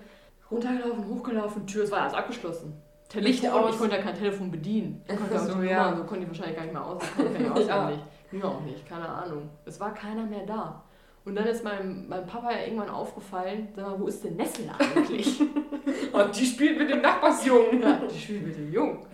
Runtergelaufen, 0.50 1.08
hochgelaufen, 1.08 1.66
Tür, 1.66 1.84
es 1.84 1.90
war 1.90 2.02
alles 2.02 2.14
abgeschlossen. 2.14 2.74
Licht 3.14 3.40
Telefon, 3.42 3.64
aus. 3.64 3.70
ich 3.74 3.78
konnte 3.80 3.96
ja 3.96 4.02
kein 4.02 4.14
Telefon 4.14 4.50
bedienen. 4.50 5.02
Ich 5.08 5.16
konnte 5.16 5.38
So, 5.38 5.52
so, 5.54 5.62
ja. 5.62 5.70
ja. 5.90 5.96
so 5.96 6.04
konnte 6.04 6.22
ich 6.22 6.28
wahrscheinlich 6.28 6.56
gar 6.56 6.62
nicht 6.64 6.72
mehr 6.74 6.86
aus. 6.86 7.02
Nicht 7.18 7.40
Ja. 7.68 7.84
auswendig. 7.84 8.04
Mir 8.30 8.44
auch 8.44 8.60
nicht, 8.60 8.88
keine 8.88 9.08
Ahnung. 9.08 9.50
Es 9.64 9.80
war 9.80 9.92
keiner 9.92 10.24
mehr 10.24 10.46
da. 10.46 10.82
Und 11.24 11.34
dann 11.34 11.46
ist 11.46 11.64
meinem, 11.64 12.08
meinem 12.08 12.26
Papa 12.26 12.52
ja 12.52 12.64
irgendwann 12.64 12.88
aufgefallen, 12.88 13.68
sag 13.74 13.84
mal, 13.86 14.00
wo 14.00 14.06
ist 14.06 14.22
denn 14.24 14.36
Nessel 14.36 14.70
eigentlich? 14.78 15.40
Und 15.40 16.36
die 16.40 16.46
spielt 16.46 16.78
mit 16.78 16.88
dem 16.88 17.00
Nachbarsjungen. 17.02 17.82
ja, 17.82 18.00
die 18.12 18.18
spielt 18.18 18.46
mit 18.46 18.56
dem 18.56 18.72
Jungen. 18.72 19.06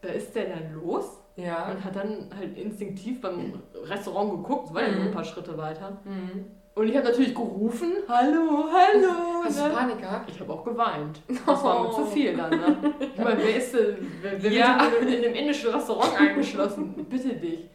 Da 0.00 0.08
ist 0.08 0.34
der 0.34 0.48
dann 0.56 0.74
los 0.74 1.22
Ja. 1.36 1.70
und 1.70 1.82
hat 1.84 1.94
dann 1.94 2.28
halt 2.36 2.58
instinktiv 2.58 3.20
beim 3.20 3.54
Restaurant 3.84 4.32
geguckt, 4.32 4.74
war 4.74 4.82
ja 4.82 4.88
nur 4.90 5.00
Mhm. 5.02 5.06
ein 5.06 5.12
paar 5.14 5.24
Schritte 5.24 5.56
weiter. 5.56 5.98
Mhm. 6.04 6.46
Und 6.74 6.88
ich 6.88 6.96
habe 6.96 7.06
natürlich 7.08 7.34
gerufen, 7.34 7.92
hallo, 8.08 8.64
hallo. 8.72 9.42
Hast 9.44 9.58
du 9.60 9.64
ne? 9.68 9.74
Panik 9.74 9.98
gehabt? 10.00 10.30
Ich 10.30 10.40
habe 10.40 10.52
auch 10.54 10.64
geweint. 10.64 11.20
Das 11.46 11.62
war 11.62 11.82
mir 11.82 11.88
Oh. 11.88 11.92
zu 11.92 12.06
viel 12.06 12.34
dann, 12.34 12.48
ne? 12.50 12.76
Ich 13.14 13.22
meine, 13.22 13.38
wer 13.42 13.56
ist 13.56 13.74
denn, 13.74 14.10
wer, 14.22 14.42
wer 14.42 14.50
Ja. 14.50 14.78
in 15.02 15.06
einem 15.08 15.34
indischen 15.34 15.70
Restaurant 15.70 16.18
eingeschlossen? 16.18 16.94
Bitte 17.10 17.34
dich. 17.34 17.68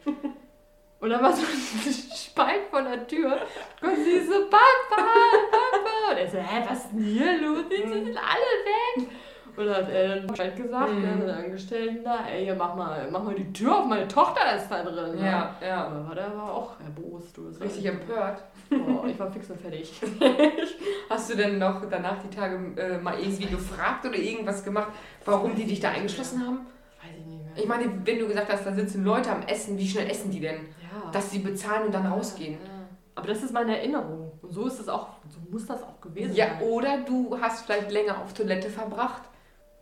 Und 1.00 1.10
dann 1.10 1.22
war 1.22 1.32
so 1.32 1.42
ein 1.42 1.92
Spalt 2.12 2.62
vor 2.70 2.82
der 2.82 3.06
Tür 3.06 3.38
und 3.82 3.96
sie 4.04 4.18
so, 4.18 4.46
Papa, 4.50 4.58
Papa. 4.90 6.10
Und 6.10 6.18
er 6.18 6.28
so, 6.28 6.38
hä, 6.38 6.64
was 6.68 6.78
ist 6.86 6.90
denn 6.92 7.04
hier 7.04 7.40
los? 7.40 7.64
Die 7.70 7.84
Mhm. 7.86 7.92
sind 7.92 8.16
alle 8.18 8.98
weg. 9.04 9.08
Und 9.56 9.66
dann 9.66 9.76
hat 9.76 9.90
er 9.90 10.08
dann 10.16 10.26
Bescheid 10.26 10.56
gesagt, 10.56 10.92
Mhm. 10.92 11.02
ne, 11.02 11.16
den 11.20 11.30
Angestellten 11.30 12.02
da, 12.04 12.26
ey, 12.32 12.44
hier, 12.46 12.54
mach 12.56 12.74
mal, 12.74 13.08
mach 13.12 13.22
mal 13.22 13.34
die 13.36 13.52
Tür 13.52 13.78
auf, 13.78 13.84
meine 13.86 14.08
Tochter 14.08 14.56
ist 14.56 14.68
da 14.68 14.82
drin. 14.82 15.16
Ne? 15.20 15.24
Ja, 15.26 15.54
ja. 15.64 15.86
Aber 15.86 16.08
war 16.08 16.14
der 16.16 16.26
aber 16.26 16.52
auch 16.52 16.72
erbost. 16.80 17.38
Richtig 17.60 17.86
empört. 17.86 18.42
Oh, 18.70 19.06
ich 19.06 19.18
war 19.18 19.30
fix 19.32 19.48
und 19.50 19.60
fertig. 19.60 19.92
Hast 21.08 21.30
du 21.30 21.36
denn 21.36 21.58
noch 21.58 21.82
danach 21.88 22.18
die 22.22 22.34
Tage 22.34 22.56
äh, 22.80 22.98
mal 22.98 23.18
irgendwie 23.18 23.46
gefragt 23.46 24.04
oder 24.04 24.16
irgendwas 24.16 24.62
gemacht, 24.64 24.88
warum 25.24 25.54
die 25.54 25.64
dich 25.64 25.80
da 25.80 25.90
eingeschlossen 25.90 26.44
haben? 26.46 26.58
Weiß 27.02 27.10
ich 27.18 27.24
nicht 27.26 27.42
mehr. 27.44 27.52
Ich 27.56 27.66
meine, 27.66 27.84
wenn 28.04 28.18
du 28.18 28.28
gesagt 28.28 28.52
hast, 28.52 28.66
da 28.66 28.72
sitzen 28.72 29.04
Leute 29.04 29.30
am 29.30 29.42
Essen, 29.42 29.78
wie 29.78 29.88
schnell 29.88 30.10
essen 30.10 30.30
die 30.30 30.40
denn? 30.40 30.56
ja. 30.82 31.10
Dass 31.10 31.30
sie 31.30 31.38
bezahlen 31.38 31.86
und 31.86 31.94
dann 31.94 32.06
rausgehen. 32.06 32.54
Ja. 32.54 32.58
Aber 33.14 33.26
das 33.28 33.42
ist 33.42 33.52
meine 33.52 33.76
Erinnerung. 33.78 34.32
Und 34.42 34.52
so 34.52 34.66
ist 34.66 34.78
es 34.80 34.88
auch, 34.88 35.08
so 35.28 35.38
muss 35.50 35.66
das 35.66 35.82
auch 35.82 36.00
gewesen 36.00 36.34
Ja, 36.34 36.46
sein. 36.58 36.62
oder 36.68 36.98
du 36.98 37.36
hast 37.40 37.64
vielleicht 37.64 37.90
länger 37.90 38.18
auf 38.22 38.32
Toilette 38.34 38.68
verbracht. 38.70 39.22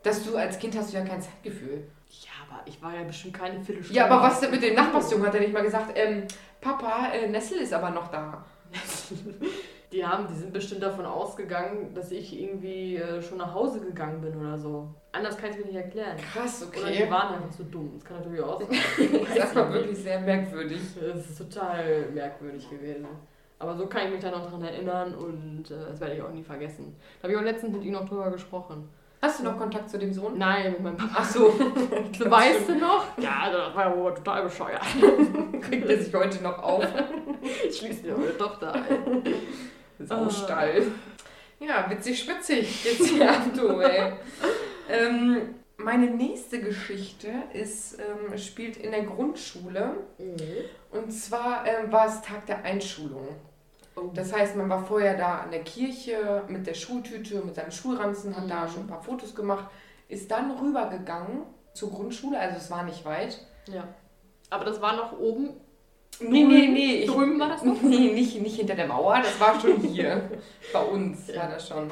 Dass 0.03 0.25
du 0.25 0.37
als 0.37 0.59
Kind 0.61 0.77
hast 0.79 0.93
du 0.93 0.99
ja 0.99 1.05
kein 1.05 1.21
Zeitgefühl. 1.21 1.83
Ja, 2.09 2.31
aber 2.49 2.61
ich 2.67 2.81
war 2.81 2.95
ja 2.95 3.03
bestimmt 3.03 3.35
keine 3.35 3.61
Viertelstunde. 3.61 3.99
Ja, 3.99 4.07
aber 4.09 4.23
was 4.23 4.39
denn 4.41 4.53
mit 4.53 4.63
dem 4.63 4.75
Nachbarsjungen? 4.77 5.27
Hat 5.27 5.35
er 5.35 5.41
nicht 5.41 5.53
mal 5.53 5.65
gesagt, 5.65 5.91
ähm, 5.97 6.23
Papa, 6.61 7.09
äh, 7.13 7.29
Nessel 7.29 7.59
ist 7.59 7.73
aber 7.73 7.91
noch 7.91 8.09
da. 8.13 8.45
Die 9.93 10.05
haben, 10.05 10.27
die 10.27 10.35
sind 10.35 10.53
bestimmt 10.53 10.83
davon 10.83 11.07
ausgegangen, 11.07 11.95
dass 11.95 12.11
ich 12.11 12.39
irgendwie 12.39 12.97
äh, 12.97 13.23
schon 13.23 13.39
nach 13.39 13.55
Hause 13.55 13.81
gegangen 13.81 14.21
bin 14.21 14.37
oder 14.37 14.59
so. 14.59 14.89
Anders 15.13 15.39
kann 15.39 15.51
ich 15.51 15.57
es 15.57 15.65
mir 15.65 15.73
nicht 15.73 15.77
erklären. 15.77 16.17
Krass, 16.17 16.67
Oder 16.69 16.91
die 16.91 17.11
waren 17.11 17.35
einfach 17.37 17.53
so 17.53 17.63
dumm. 17.65 17.93
Das 17.95 18.05
kann 18.05 18.19
natürlich 18.19 18.43
auch 18.43 18.61
sein. 18.61 18.69
Das 19.37 19.55
war 19.55 19.73
wirklich 19.73 19.99
sehr 19.99 20.21
merkwürdig. 20.21 20.81
Das 21.01 21.31
ist 21.31 21.39
total 21.39 22.11
merkwürdig 22.13 22.69
gewesen. 22.69 23.07
Aber 23.59 23.75
so 23.75 23.87
kann 23.87 24.07
ich 24.07 24.13
mich 24.13 24.21
da 24.21 24.31
noch 24.31 24.51
dran 24.51 24.63
erinnern 24.63 25.15
und 25.15 25.71
äh, 25.71 25.75
das 25.89 26.01
werde 26.01 26.17
ich 26.17 26.23
auch 26.23 26.33
nie 26.33 26.43
vergessen. 26.43 26.95
Da 27.21 27.25
habe 27.25 27.33
ich 27.33 27.39
auch 27.39 27.45
letztens 27.45 27.73
mit 27.73 27.85
ihm 27.85 27.93
noch 27.93 28.07
drüber 28.07 28.31
gesprochen. 28.31 28.89
Hast 29.23 29.41
du 29.41 29.45
noch 29.45 29.57
Kontakt 29.57 29.89
zu 29.89 29.99
dem 29.99 30.13
Sohn? 30.13 30.37
Nein, 30.37 30.73
mit 30.73 30.83
meinem 30.83 30.97
Papa. 30.97 31.15
Ach 31.17 31.25
so. 31.25 31.49
Du 31.49 32.31
weißt 32.31 32.69
du 32.69 32.75
noch? 32.75 33.17
Ja, 33.19 33.51
das 33.51 33.75
war 33.75 33.97
ja 33.97 34.11
total 34.11 34.43
bescheuert. 34.43 34.83
Kriegt 35.63 35.89
er 35.89 35.99
sich 35.99 36.15
heute 36.15 36.43
noch 36.43 36.63
auf? 36.63 36.85
Ich 37.69 37.77
schließe 37.79 38.03
dir 38.03 38.17
meine 38.17 38.37
Tochter 38.37 38.73
ein. 38.75 39.23
Saustall. 39.99 40.83
Ja, 41.59 41.89
witzig 41.89 42.21
spitzig. 42.21 42.85
Jetzt 42.85 43.07
hier 43.09 43.31
ab, 43.31 43.43
du, 43.57 43.81
ey. 43.81 44.13
ähm, 44.91 45.55
meine 45.79 46.07
nächste 46.11 46.61
Geschichte 46.61 47.29
ist, 47.53 47.99
ähm, 47.99 48.37
spielt 48.39 48.77
in 48.77 48.91
der 48.91 49.05
Grundschule. 49.05 49.97
Und 50.91 51.11
zwar 51.11 51.65
ähm, 51.67 51.91
war 51.93 52.07
es 52.09 52.21
Tag 52.23 52.47
der 52.47 52.63
Einschulung. 52.65 53.29
Oh. 53.95 54.11
Das 54.13 54.33
heißt, 54.35 54.57
man 54.57 54.69
war 54.69 54.85
vorher 54.85 55.17
da 55.17 55.39
an 55.39 55.51
der 55.51 55.63
Kirche 55.65 56.43
mit 56.49 56.67
der 56.67 56.75
Schultüte, 56.75 57.41
mit 57.43 57.55
seinem 57.55 57.71
Schulranzen, 57.71 58.37
hat 58.37 58.51
da 58.51 58.65
Mhm. 58.67 58.69
schon 58.71 58.81
ein 58.83 58.87
paar 58.89 59.03
Fotos 59.03 59.35
gemacht, 59.35 59.71
ist 60.09 60.31
dann 60.31 60.51
rübergegangen 60.51 61.45
zur 61.73 61.91
Grundschule, 61.91 62.39
also 62.39 62.59
es 62.59 62.71
war 62.71 62.83
nicht 62.85 63.05
weit. 63.07 63.39
Ja. 63.73 63.89
Aber 64.51 64.65
das 64.67 64.81
war 64.83 64.97
noch 64.97 65.19
oben. 65.19 65.51
Nee, 66.21 66.45
nee, 66.45 66.67
nee. 66.69 66.95
Ich, 67.03 67.11
Drüben 67.11 67.39
war 67.39 67.49
das 67.49 67.63
noch? 67.63 67.81
Nee, 67.83 68.13
nicht, 68.13 68.41
nicht 68.41 68.57
hinter 68.57 68.75
der 68.75 68.87
Mauer, 68.87 69.17
das 69.19 69.39
war 69.41 69.59
schon 69.61 69.77
hier. 69.81 70.31
Bei 70.73 70.81
uns 70.83 71.29
Ja. 71.29 71.43
war 71.43 71.49
das 71.51 71.69
schon. 71.69 71.91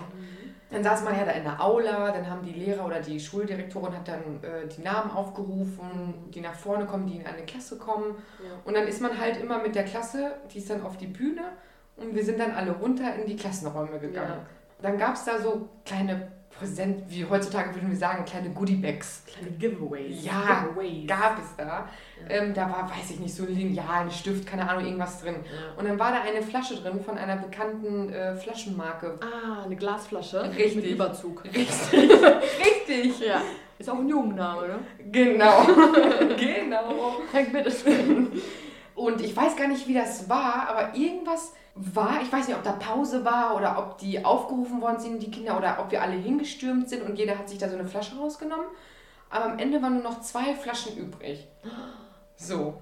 Dann 0.70 0.82
saß 0.82 1.04
man 1.04 1.16
ja 1.16 1.24
da 1.24 1.30
in 1.32 1.44
der 1.44 1.60
Aula, 1.62 2.10
dann 2.10 2.28
haben 2.28 2.42
die 2.44 2.52
Lehrer 2.52 2.84
oder 2.84 2.98
die 3.00 3.20
Schuldirektorin 3.20 3.92
hat 3.92 4.08
dann 4.08 4.42
äh, 4.42 4.66
die 4.66 4.82
Namen 4.82 5.10
aufgerufen, 5.12 6.14
die 6.34 6.40
nach 6.40 6.54
vorne 6.54 6.84
kommen, 6.86 7.06
die 7.06 7.18
in 7.18 7.26
eine 7.26 7.44
Klasse 7.46 7.78
kommen. 7.78 8.16
Ja. 8.42 8.50
Und 8.64 8.74
dann 8.76 8.88
ist 8.88 9.00
man 9.00 9.18
halt 9.20 9.40
immer 9.40 9.58
mit 9.58 9.76
der 9.76 9.84
Klasse, 9.84 10.32
die 10.52 10.58
ist 10.58 10.68
dann 10.70 10.82
auf 10.82 10.96
die 10.96 11.06
Bühne 11.06 11.42
und 11.96 12.14
wir 12.16 12.24
sind 12.24 12.40
dann 12.40 12.50
alle 12.52 12.72
runter 12.72 13.14
in 13.14 13.26
die 13.26 13.36
Klassenräume 13.36 14.00
gegangen. 14.00 14.30
Ja. 14.40 14.46
Dann 14.82 14.98
gab 14.98 15.14
es 15.14 15.24
da 15.24 15.38
so 15.38 15.68
kleine 15.84 16.32
Präsent, 16.58 17.02
wie 17.08 17.24
heutzutage 17.24 17.74
würden 17.74 17.90
wir 17.90 17.96
sagen, 17.96 18.24
kleine 18.24 18.50
Goodiebags. 18.50 19.24
Kleine 19.26 19.50
Giveaways. 19.56 20.24
Ja, 20.24 20.66
Giveaways. 20.68 21.08
Gab 21.08 21.38
es 21.38 21.56
da. 21.56 21.88
Ähm, 22.28 22.54
da 22.54 22.70
war, 22.70 22.88
weiß 22.88 23.10
ich 23.10 23.20
nicht, 23.20 23.34
so 23.34 23.42
ein 23.42 23.54
Lineal, 23.54 24.04
ein 24.04 24.10
Stift, 24.10 24.46
keine 24.46 24.68
Ahnung, 24.68 24.84
irgendwas 24.84 25.20
drin. 25.20 25.36
Ja. 25.44 25.78
Und 25.78 25.88
dann 25.88 25.98
war 25.98 26.12
da 26.12 26.20
eine 26.20 26.42
Flasche 26.42 26.76
drin 26.76 27.02
von 27.02 27.18
einer 27.18 27.36
bekannten 27.36 28.12
äh, 28.12 28.36
Flaschenmarke. 28.36 29.18
Ah, 29.20 29.64
eine 29.64 29.74
Glasflasche. 29.76 30.42
Richtig. 30.44 30.76
Mit 30.76 30.86
Überzug. 30.86 31.44
Richtig, 31.54 32.10
richtig. 32.10 33.20
Ja. 33.26 33.40
Ist 33.78 33.90
auch 33.90 33.98
ein 33.98 34.08
Jungenname, 34.08 34.68
ne? 34.68 34.78
Genau, 35.10 35.66
genau. 36.38 37.20
Fängt 37.32 37.52
mit 37.52 37.66
Und 38.94 39.20
ich 39.20 39.36
weiß 39.36 39.56
gar 39.56 39.66
nicht, 39.66 39.88
wie 39.88 39.94
das 39.94 40.28
war, 40.28 40.68
aber 40.68 40.94
irgendwas 40.94 41.52
war, 41.74 42.22
ich 42.22 42.32
weiß 42.32 42.46
nicht, 42.48 42.56
ob 42.56 42.62
da 42.62 42.72
Pause 42.72 43.24
war 43.24 43.56
oder 43.56 43.78
ob 43.78 43.98
die 43.98 44.24
aufgerufen 44.24 44.80
worden 44.80 45.00
sind, 45.00 45.22
die 45.22 45.30
Kinder, 45.30 45.56
oder 45.58 45.78
ob 45.80 45.90
wir 45.90 46.02
alle 46.02 46.14
hingestürmt 46.14 46.88
sind 46.88 47.02
und 47.02 47.16
jeder 47.18 47.36
hat 47.38 47.48
sich 47.48 47.58
da 47.58 47.68
so 47.68 47.74
eine 47.76 47.84
Flasche 47.86 48.16
rausgenommen. 48.16 48.66
Aber 49.30 49.46
am 49.46 49.58
Ende 49.58 49.82
waren 49.82 49.94
nur 49.94 50.02
noch 50.04 50.20
zwei 50.20 50.54
Flaschen 50.54 50.96
übrig. 50.96 51.48
So. 52.36 52.74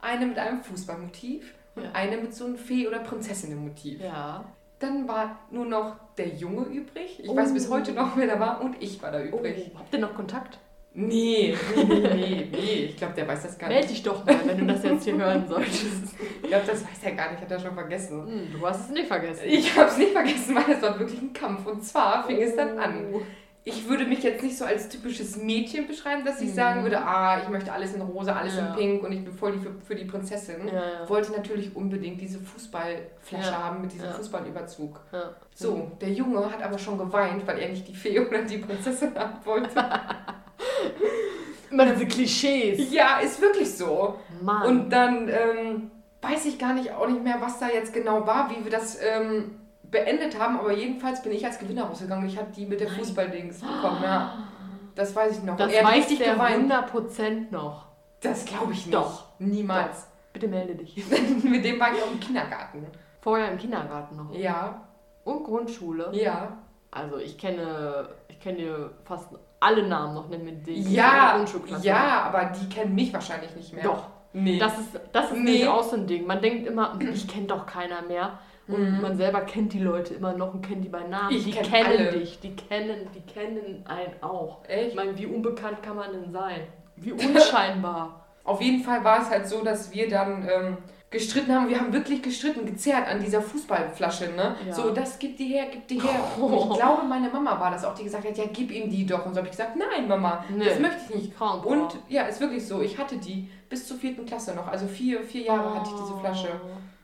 Eine 0.00 0.26
mit 0.26 0.38
einem 0.38 0.62
Fußballmotiv 0.62 1.54
und 1.76 1.84
Ja. 1.84 1.90
eine 1.92 2.16
mit 2.16 2.34
so 2.34 2.46
einem 2.46 2.56
Fee- 2.56 2.88
oder 2.88 2.98
Prinzessinnenmotiv. 3.00 4.00
Ja. 4.00 4.44
Dann 4.80 5.06
war 5.06 5.38
nur 5.50 5.66
noch 5.66 5.96
der 6.16 6.28
Junge 6.28 6.62
übrig. 6.64 7.20
Ich 7.22 7.28
Oh. 7.28 7.36
weiß 7.36 7.52
bis 7.52 7.70
heute 7.70 7.92
noch, 7.92 8.16
wer 8.16 8.26
da 8.26 8.40
war 8.40 8.60
und 8.62 8.82
ich 8.82 9.00
war 9.02 9.12
da 9.12 9.22
übrig. 9.22 9.70
Oh, 9.74 9.78
habt 9.78 9.92
ihr 9.92 10.00
noch 10.00 10.14
Kontakt? 10.14 10.58
Nee, 10.92 11.56
nee, 11.76 11.84
nee, 11.84 12.48
nee. 12.50 12.84
Ich 12.90 12.96
glaube, 12.96 13.14
der 13.14 13.28
weiß 13.28 13.44
das 13.44 13.56
gar 13.56 13.68
Meld 13.68 13.82
nicht. 13.82 13.92
dich 13.94 14.02
doch 14.02 14.24
mal, 14.24 14.34
wenn 14.44 14.58
du 14.58 14.66
das 14.72 14.82
jetzt 14.82 15.04
hier 15.04 15.16
hören 15.16 15.46
solltest. 15.48 16.14
Ich 16.42 16.48
glaube, 16.48 16.64
das 16.66 16.82
weiß 16.82 16.98
er 17.04 17.12
gar 17.12 17.30
nicht, 17.30 17.40
hat 17.42 17.50
er 17.50 17.60
schon 17.60 17.74
vergessen. 17.74 18.26
Hm, 18.26 18.52
du 18.58 18.66
hast 18.66 18.86
es 18.86 18.90
nicht 18.90 19.06
vergessen. 19.06 19.42
Ich 19.46 19.76
habe 19.78 19.88
es 19.88 19.96
nicht 19.98 20.10
vergessen, 20.12 20.56
weil 20.56 20.74
es 20.74 20.82
war 20.82 20.98
wirklich 20.98 21.20
ein 21.22 21.32
Kampf. 21.32 21.64
Und 21.66 21.84
zwar 21.84 22.26
fing 22.26 22.42
es 22.42 22.56
dann 22.56 22.76
an. 22.78 23.04
Oh. 23.14 23.20
Ich 23.62 23.88
würde 23.88 24.06
mich 24.06 24.22
jetzt 24.22 24.42
nicht 24.42 24.56
so 24.56 24.64
als 24.64 24.88
typisches 24.88 25.36
Mädchen 25.36 25.86
beschreiben, 25.86 26.24
dass 26.24 26.40
ich 26.40 26.48
Mhm. 26.48 26.54
sagen 26.54 26.82
würde, 26.82 26.98
ah, 26.98 27.40
ich 27.42 27.48
möchte 27.50 27.70
alles 27.72 27.94
in 27.94 28.00
rosa, 28.00 28.32
alles 28.32 28.56
Ja. 28.56 28.68
in 28.70 28.74
pink 28.74 29.04
und 29.04 29.12
ich 29.12 29.22
bin 29.22 29.32
voll 29.34 29.52
die 29.52 29.58
für, 29.58 29.70
für 29.86 29.94
die 29.94 30.06
Prinzessin. 30.06 30.66
Ja, 30.66 30.72
ja. 30.74 31.08
Wollte 31.08 31.30
natürlich 31.32 31.76
unbedingt 31.76 32.20
diese 32.20 32.40
Fußballflasche 32.40 33.56
haben 33.56 33.82
mit 33.82 33.92
diesem. 33.92 34.08
Fußballüberzug. 34.10 34.98
So, 35.54 35.92
der 36.00 36.08
Junge 36.10 36.50
hat 36.50 36.62
aber 36.62 36.78
schon 36.78 36.96
geweint, 36.98 37.46
weil 37.46 37.58
er 37.58 37.68
nicht 37.68 37.86
die 37.86 37.94
Fee 37.94 38.18
oder 38.18 38.42
die 38.42 38.58
Prinzessin 38.58 39.14
haben 39.14 39.38
wollte. 39.44 39.70
Immer 41.70 41.86
diese 41.86 42.06
Klischees. 42.06 42.92
ja, 42.92 43.18
ist 43.20 43.40
wirklich 43.40 43.76
so. 43.76 44.16
Mann. 44.42 44.66
Und 44.66 44.90
dann 44.90 45.28
ähm, 45.28 45.90
weiß 46.20 46.46
ich 46.46 46.58
gar 46.58 46.74
nicht 46.74 46.92
auch 46.92 47.06
nicht 47.08 47.22
mehr, 47.22 47.36
was 47.40 47.58
da 47.60 47.68
jetzt 47.68 47.92
genau 47.94 48.26
war, 48.26 48.50
wie 48.50 48.64
wir 48.64 48.70
das 48.70 48.98
ähm, 49.02 49.56
beendet 49.84 50.38
haben, 50.38 50.58
aber 50.58 50.72
jedenfalls 50.72 51.22
bin 51.22 51.32
ich 51.32 51.44
als 51.44 51.58
Gewinner 51.58 51.84
rausgegangen. 51.84 52.26
Ich 52.28 52.36
habe 52.38 52.50
die 52.54 52.66
mit 52.66 52.80
der. 52.80 52.88
Fußballdings 52.88 53.60
bekommen, 53.60 54.02
ja. 54.02 54.48
Das 54.96 55.14
weiß 55.14 55.38
ich 55.38 55.44
noch. 55.44 55.56
das 55.56 55.72
er 55.72 55.84
weiß 55.84 55.94
richtig 55.96 56.18
der 56.18 56.34
geweint. 56.34 56.72
100% 56.72 57.50
noch. 57.52 57.86
Das 58.20 58.44
glaube 58.44 58.72
ich 58.72 58.86
nicht. 58.86 58.94
Doch. 58.94 59.26
Niemals. 59.38 60.08
Bitte 60.32 60.48
melde 60.48 60.74
dich. 60.74 60.96
mit 61.44 61.64
dem 61.64 61.78
war 61.80 61.92
ich 61.94 62.02
auch 62.02 62.10
im 62.12 62.20
Kindergarten. 62.20 62.86
Vorher 63.20 63.50
im 63.52 63.58
Kindergarten 63.58 64.16
noch. 64.16 64.32
Ja, 64.34 64.86
Und 65.24 65.44
Grundschule. 65.44 66.10
ja. 66.12 66.58
Also 66.92 67.18
ich 67.18 67.38
kenne, 67.38 68.08
ich 68.26 68.40
kenne 68.40 68.90
fast 69.04 69.28
alle 69.60 69.86
Namen 69.86 70.14
noch, 70.14 70.28
nicht 70.28 70.42
mit 70.42 70.66
denen 70.66 70.78
ich 70.78 70.90
Ja, 70.90 71.38
ja, 71.82 72.22
aber 72.22 72.52
die 72.58 72.68
kennen 72.68 72.94
mich 72.94 73.12
wahrscheinlich 73.12 73.54
nicht 73.54 73.72
mehr. 73.74 73.84
Doch. 73.84 74.04
Nee. 74.32 74.58
Das 74.58 74.78
ist, 74.78 74.98
das 75.12 75.26
ist 75.26 75.38
Nee. 75.38 75.42
nämlich 75.44 75.68
auch 75.68 75.82
so 75.82 75.96
ein 75.96 76.06
Ding. 76.06 76.26
Man 76.26 76.40
denkt 76.40 76.66
immer, 76.66 76.98
ich 77.12 77.28
kenne 77.28 77.46
doch 77.46 77.66
keiner 77.66 78.02
mehr. 78.02 78.38
Und 78.68 78.96
Mhm. 78.96 79.00
man 79.00 79.16
selber 79.16 79.40
kennt 79.40 79.72
die 79.72 79.80
Leute 79.80 80.14
immer 80.14 80.32
noch 80.32 80.54
und 80.54 80.62
kennt 80.64 80.84
die 80.84 80.88
bei 80.88 81.02
Namen. 81.02 81.34
Ich 81.34 81.44
die 81.44 81.50
kenn 81.50 81.64
kennen 81.64 81.98
alle. 82.08 82.12
dich, 82.12 82.38
die 82.38 82.54
kennen, 82.54 83.08
die 83.14 83.20
kennen 83.22 83.84
einen 83.88 84.12
auch. 84.22 84.58
Ich 84.68 84.70
Echt? 84.74 84.94
meine, 84.96 85.18
wie 85.18 85.26
unbekannt 85.26 85.82
kann 85.82 85.96
man 85.96 86.12
denn 86.12 86.30
sein? 86.30 86.60
Wie 86.96 87.12
unscheinbar. 87.60 88.24
Auf 88.44 88.60
jeden 88.62 88.82
Fall 88.84 89.02
war 89.04 89.20
es 89.22 89.28
halt 89.30 89.48
so, 89.48 89.62
dass 89.64 89.92
wir 89.92 90.08
dann 90.08 90.48
ähm, 90.48 90.78
gestritten 91.10 91.52
haben. 91.52 91.68
Wir 91.68 91.80
haben 91.80 91.92
wirklich 91.92 92.22
gestritten, 92.22 92.64
gezerrt 92.66 93.08
an 93.08 93.20
dieser 93.20 93.42
Fußballflasche, 93.42 94.30
ne? 94.36 94.54
Ja. 94.66 94.72
So, 94.72 94.90
das 94.90 95.18
gib 95.18 95.36
die 95.36 95.48
her, 95.48 95.66
gib 95.70 95.88
die 95.88 96.00
her. 96.00 96.20
Und 96.40 96.52
ich 96.72 96.78
glaube, 96.78 97.02
meine 97.08 97.28
Mama 97.28 97.58
war 97.58 97.70
das 97.72 97.84
auch, 97.84 97.94
die 97.94 98.04
gesagt 98.04 98.24
hat, 98.26 98.38
ja, 98.38 98.44
gib 98.52 98.70
ihm 98.70 98.88
die 98.88 99.04
doch. 99.04 99.26
Und 99.26 99.32
so 99.34 99.38
habe 99.38 99.48
ich 99.48 99.52
gesagt, 99.56 99.76
nein, 99.76 100.06
Mama, 100.06 100.44
Nee. 100.48 100.64
das 100.64 100.78
möchte 100.78 101.00
ich 101.08 101.14
nicht. 101.16 101.34
Frauenpower. 101.34 101.72
Und 101.72 101.98
ja, 102.08 102.22
ist 102.22 102.40
wirklich 102.40 102.66
so. 102.66 102.80
Ich 102.80 102.96
hatte 102.96 103.16
die 103.16 103.50
bis 103.68 103.86
zur 103.88 103.96
vierten 103.96 104.24
Klasse 104.24 104.54
noch. 104.54 104.68
Also 104.68 104.86
vier, 104.86 105.22
vier 105.24 105.42
Jahre 105.42 105.74
hatte 105.74 105.90
ich 105.90 106.00
diese 106.00 106.16
Flasche. 106.18 106.48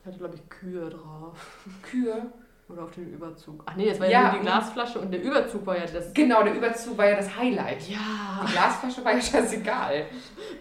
Ich 0.00 0.06
hatte, 0.06 0.18
glaube 0.18 0.34
ich, 0.36 0.48
Kühe 0.48 0.88
drauf. 0.88 1.36
Kühe. 1.82 2.26
Oder 2.68 2.82
auf 2.82 2.90
dem 2.92 3.12
Überzug. 3.12 3.62
Ach 3.66 3.76
nee, 3.76 3.88
das 3.88 4.00
war 4.00 4.06
ja, 4.08 4.22
Ja, 4.22 4.30
nur 4.30 4.40
die 4.40 4.46
Glasflasche 4.46 4.98
und 4.98 5.12
der 5.12 5.22
Überzug 5.22 5.64
war 5.66 5.76
ja 5.78 5.84
das. 5.86 6.12
Genau, 6.12 6.42
der 6.42 6.52
Überzug 6.54 6.98
war 6.98 7.08
ja 7.08 7.14
das 7.16 7.36
Highlight. 7.36 7.88
Ja. 7.88 7.98
Die 8.44 8.50
Glasflasche 8.52 9.04
war 9.04 9.12
ja 9.14 9.20
scheißegal. 9.20 10.06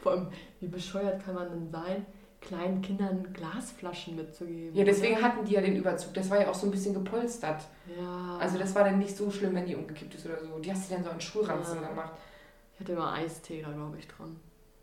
Vor 0.04 0.12
allem, 0.12 0.28
wie 0.60 0.68
bescheuert 0.68 1.26
kann 1.26 1.34
man 1.34 1.50
denn 1.50 1.68
sein, 1.72 2.06
kleinen 2.46 2.82
Kindern 2.82 3.28
Glasflaschen 3.34 4.16
mitzugeben? 4.16 4.76
Ja, 4.76 4.84
deswegen 4.86 5.22
hatten 5.22 5.44
die 5.46 5.54
ja 5.54 5.62
den 5.62 5.76
Überzug. 5.76 6.14
Das 6.14 6.30
war 6.30 6.40
ja 6.40 6.50
auch 6.50 6.56
so 6.56 6.68
ein 6.68 6.72
bisschen 6.72 6.94
gepolstert. 6.94 7.64
Ja. 8.00 8.38
Also 8.40 8.58
das 8.58 8.74
war 8.76 8.84
dann 8.86 9.00
nicht 9.00 9.16
so 9.18 9.30
schlimm, 9.32 9.54
wenn 9.56 9.66
die 9.66 9.76
umgekippt 9.76 10.16
ist 10.16 10.26
oder 10.26 10.40
so. 10.40 10.60
Die 10.60 10.72
hast 10.72 10.90
du 10.90 10.96
dann 10.96 11.04
so 11.04 11.10
einen 11.10 11.22
Schulranzen 11.22 11.82
Ja. 11.82 11.90
gemacht. 11.90 12.14
Ich 12.74 12.80
hatte 12.82 12.92
immer 12.94 13.12
Eistee 13.14 13.62
da, 13.62 13.72
glaube 13.72 13.98
ich, 13.98 14.08
dran. 14.08 14.36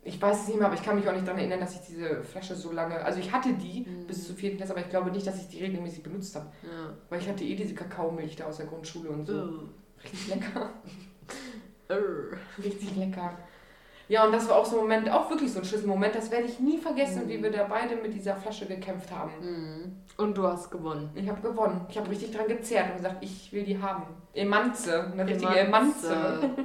Ich 0.05 0.21
weiß 0.21 0.41
es 0.41 0.47
nicht 0.49 0.57
mehr, 0.57 0.65
aber 0.67 0.75
ich 0.75 0.83
kann 0.83 0.97
mich 0.97 1.07
auch 1.07 1.13
nicht 1.13 1.25
daran 1.25 1.39
erinnern, 1.39 1.61
dass 1.61 1.75
ich 1.75 1.81
diese 1.87 2.21
Flasche 2.23 2.55
so 2.55 2.73
lange. 2.73 2.99
Also 3.05 3.19
ich 3.19 3.31
hatte 3.31 3.53
die 3.53 3.85
Mhm. 3.87 4.05
bis 4.05 4.27
zur 4.27 4.35
vierten 4.35 4.57
Klasse, 4.57 4.73
aber 4.73 4.81
ich 4.81 4.89
glaube 4.89 5.11
nicht, 5.11 5.25
dass 5.25 5.37
ich 5.39 5.47
die 5.47 5.63
regelmäßig 5.63 6.03
benutzt 6.03 6.35
habe. 6.35 6.47
Ja. 6.63 6.93
Weil 7.09 7.21
ich 7.21 7.29
hatte 7.29 7.43
eh 7.45 7.55
diese 7.55 7.73
Kakaomilch 7.73 8.35
da 8.35 8.45
aus 8.45 8.57
der 8.57 8.65
Grundschule 8.65 9.09
und 9.09 9.25
so. 9.25 9.33
Uh. 9.33 9.59
Richtig 10.03 10.27
lecker. 10.27 10.69
Richtig 12.63 12.95
lecker. 12.95 13.37
Ja, 14.09 14.25
und 14.25 14.31
das 14.33 14.49
war 14.49 14.57
auch 14.57 14.65
so 14.65 14.75
ein 14.77 14.81
Moment, 14.81 15.09
auch 15.09 15.29
wirklich 15.29 15.51
so 15.53 15.59
ein 15.59 15.65
Schlüsselmoment, 15.65 16.13
das 16.13 16.29
werde 16.29 16.45
ich 16.45 16.59
nie 16.59 16.77
vergessen, 16.77 17.23
Mhm. 17.25 17.29
wie 17.29 17.41
wir 17.43 17.51
da 17.51 17.63
beide 17.63 17.95
mit 17.95 18.13
dieser 18.13 18.35
Flasche 18.35 18.65
gekämpft 18.65 19.09
haben. 19.11 19.31
Mhm. 19.41 19.97
Und 20.17 20.37
du 20.37 20.43
hast 20.47 20.69
gewonnen. 20.69 21.09
Ich 21.15 21.27
habe 21.29 21.41
gewonnen. 21.41 21.85
Ich 21.89 21.97
habe 21.97 22.09
richtig 22.09 22.31
dran 22.31 22.47
gezerrt 22.47 22.89
und 22.91 22.97
gesagt, 22.97 23.17
ich 23.23 23.51
will 23.53 23.63
die 23.63 23.81
haben. 23.81 24.03
Emanze, 24.33 25.11
eine 25.11 25.25
richtige 25.25 25.57
Emanze. 25.59 26.13
Emanze. 26.13 26.49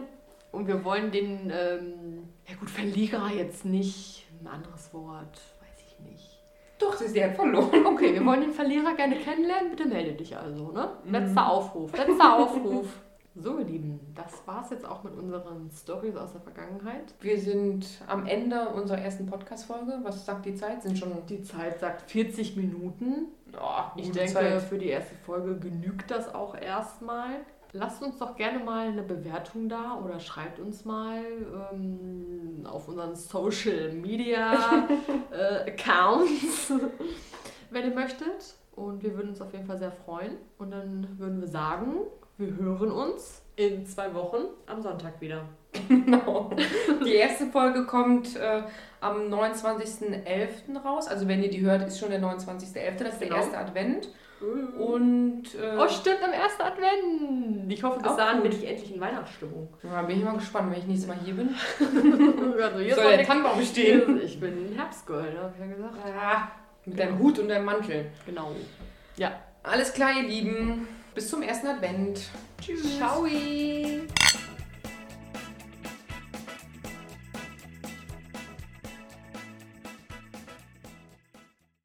Und 0.51 0.67
wir 0.67 0.83
wollen 0.83 1.11
den, 1.11 1.53
ähm, 1.55 2.29
ja 2.49 2.55
gut, 2.59 2.71
Verlierer 2.71 3.29
jetzt 3.37 3.67
nicht. 3.67 4.27
Ein 4.41 4.47
anderes 4.47 4.93
Wort, 4.95 5.39
weiß 5.61 5.85
ich 5.87 6.01
nicht. 6.11 6.39
Doch, 6.79 6.95
sie 6.97 7.05
ist 7.05 7.23
hat 7.23 7.35
verloren. 7.37 7.85
Okay, 7.87 8.15
wir 8.15 8.25
wollen 8.25 8.41
den 8.41 8.53
Verlierer 8.53 8.95
gerne 8.95 9.17
kennenlernen. 9.17 9.71
Bitte 9.71 9.87
melde 9.87 10.13
dich 10.13 10.37
also, 10.37 10.73
ne? 10.73 10.89
Mhm. 11.05 11.13
Letzter 11.13 11.51
Aufruf, 11.51 11.97
letzter 11.97 12.37
Aufruf. 12.37 12.87
So, 13.41 13.59
ihr 13.59 13.67
Lieben, 13.67 14.01
das 14.17 14.43
war's 14.47 14.71
jetzt 14.71 14.85
auch 14.85 15.05
mit 15.05 15.15
unseren 15.17 15.71
Stories 15.71 16.17
aus 16.17 16.33
der 16.33 16.41
Vergangenheit. 16.41 17.15
Wir 17.21 17.39
sind 17.39 17.87
am 18.09 18.27
Ende 18.27 18.69
unserer 18.71 18.99
ersten 18.99 19.27
Podcast-Folge. 19.27 20.01
Was 20.03 20.27
sagt 20.27 20.45
die 20.45 20.57
Zeit? 20.57 20.83
Sind 20.83 20.99
schon. 20.99 21.13
Die 21.29 21.43
Zeit 21.43 21.79
sagt 21.79 22.11
40 22.11 22.57
Minuten. 22.57 23.27
Oh, 23.57 23.83
Ich 23.95 24.11
denke, 24.11 24.33
Zeit. 24.33 24.63
für 24.63 24.77
die 24.77 24.89
erste 24.89 25.15
Folge 25.25 25.57
genügt 25.57 26.11
das 26.11 26.35
auch 26.35 26.57
erstmal. 26.57 27.37
Lasst 27.73 28.03
uns 28.03 28.19
doch 28.19 28.35
gerne 28.35 28.59
mal 28.59 28.89
eine 28.89 29.03
Bewertung 29.03 29.69
da 29.69 30.01
oder 30.05 30.19
schreibt 30.19 30.59
uns 30.59 30.85
mal 30.85 31.23
ähm, 31.73 32.67
auf 32.69 32.89
unseren 32.89 33.15
Social 33.15 33.93
Media 33.93 34.89
äh, 35.31 35.71
Accounts, 35.71 36.73
wenn 37.71 37.85
ihr 37.89 37.95
möchtet. 37.95 38.57
Und 38.75 39.03
wir 39.03 39.15
würden 39.15 39.31
uns 39.31 39.41
auf 39.41 39.53
jeden 39.53 39.67
Fall 39.67 39.79
sehr 39.79 39.93
freuen. 39.93 40.39
Und 40.59 40.71
dann 40.73 41.07
würden 41.19 41.41
wir 41.41 41.49
sagen, 41.49 41.95
wir 42.39 42.57
hören 42.57 42.91
uns 42.93 43.43
in 43.57 43.85
zwei 43.87 44.15
Wochen 44.15 44.45
am 44.67 44.81
Sonntag 44.83 45.21
wieder. 45.21 45.45
Genau. 45.89 46.51
Die 47.05 47.15
erste 47.15 47.47
Folge 47.47 47.85
kommt 47.85 48.35
äh, 48.37 48.63
am 49.01 49.33
29.11. 49.33 50.79
raus. 50.83 51.07
Also 51.09 51.29
wenn 51.29 51.43
ihr 51.43 51.51
die 51.51 51.61
hört, 51.61 51.87
ist 51.87 51.99
schon 51.99 52.11
der 52.11 52.21
29.11. 52.21 52.99
Das 52.99 53.15
ist 53.15 53.21
Genau. 53.21 53.35
der 53.35 53.37
erste 53.37 53.59
Advent. 53.59 54.09
Und 54.41 55.43
äh, 55.55 55.77
Oh, 55.79 55.89
stimmt, 55.89 56.23
am 56.25 56.33
ersten 56.33 56.63
Advent. 56.63 57.73
Ich 57.73 57.83
hoffe, 57.83 58.01
bis 58.01 58.17
dahin 58.17 58.43
bin 58.43 58.53
ich 58.53 58.67
endlich 58.67 58.95
in 58.95 59.01
Weihnachtsstimmung. 59.01 59.69
ja, 59.83 60.03
bin 60.03 60.19
ich 60.19 60.25
mal 60.25 60.35
gespannt, 60.37 60.71
wenn 60.73 60.79
ich 60.79 60.87
nächstes 60.87 61.09
Mal 61.09 61.19
hier 61.25 61.35
bin. 61.35 61.55
also, 62.63 62.79
hier 62.79 62.95
Soll 62.95 63.17
der 63.17 63.27
Tannenbaum 63.27 63.63
stehen? 63.63 64.21
Ich 64.23 64.41
bin 64.41 64.73
Herbstgirl, 64.75 65.35
ne? 65.35 65.43
hab 65.43 65.55
ich 65.55 65.61
ja 65.61 65.67
gesagt. 65.67 65.95
Ah, 66.07 66.49
mit 66.87 66.99
deinem 66.99 67.19
Hut 67.19 67.39
und 67.41 67.49
deinem 67.49 67.65
Mantel. 67.65 68.07
Genau. 68.27 68.53
Alles 69.63 69.93
klar, 69.93 70.11
ihr 70.17 70.27
Lieben. 70.29 70.89
Bis 71.15 71.29
zum 71.29 71.43
ersten 71.43 71.67
Advent. 71.67 72.21
Tschüss. 72.61 72.97
Ciao. 72.97 73.27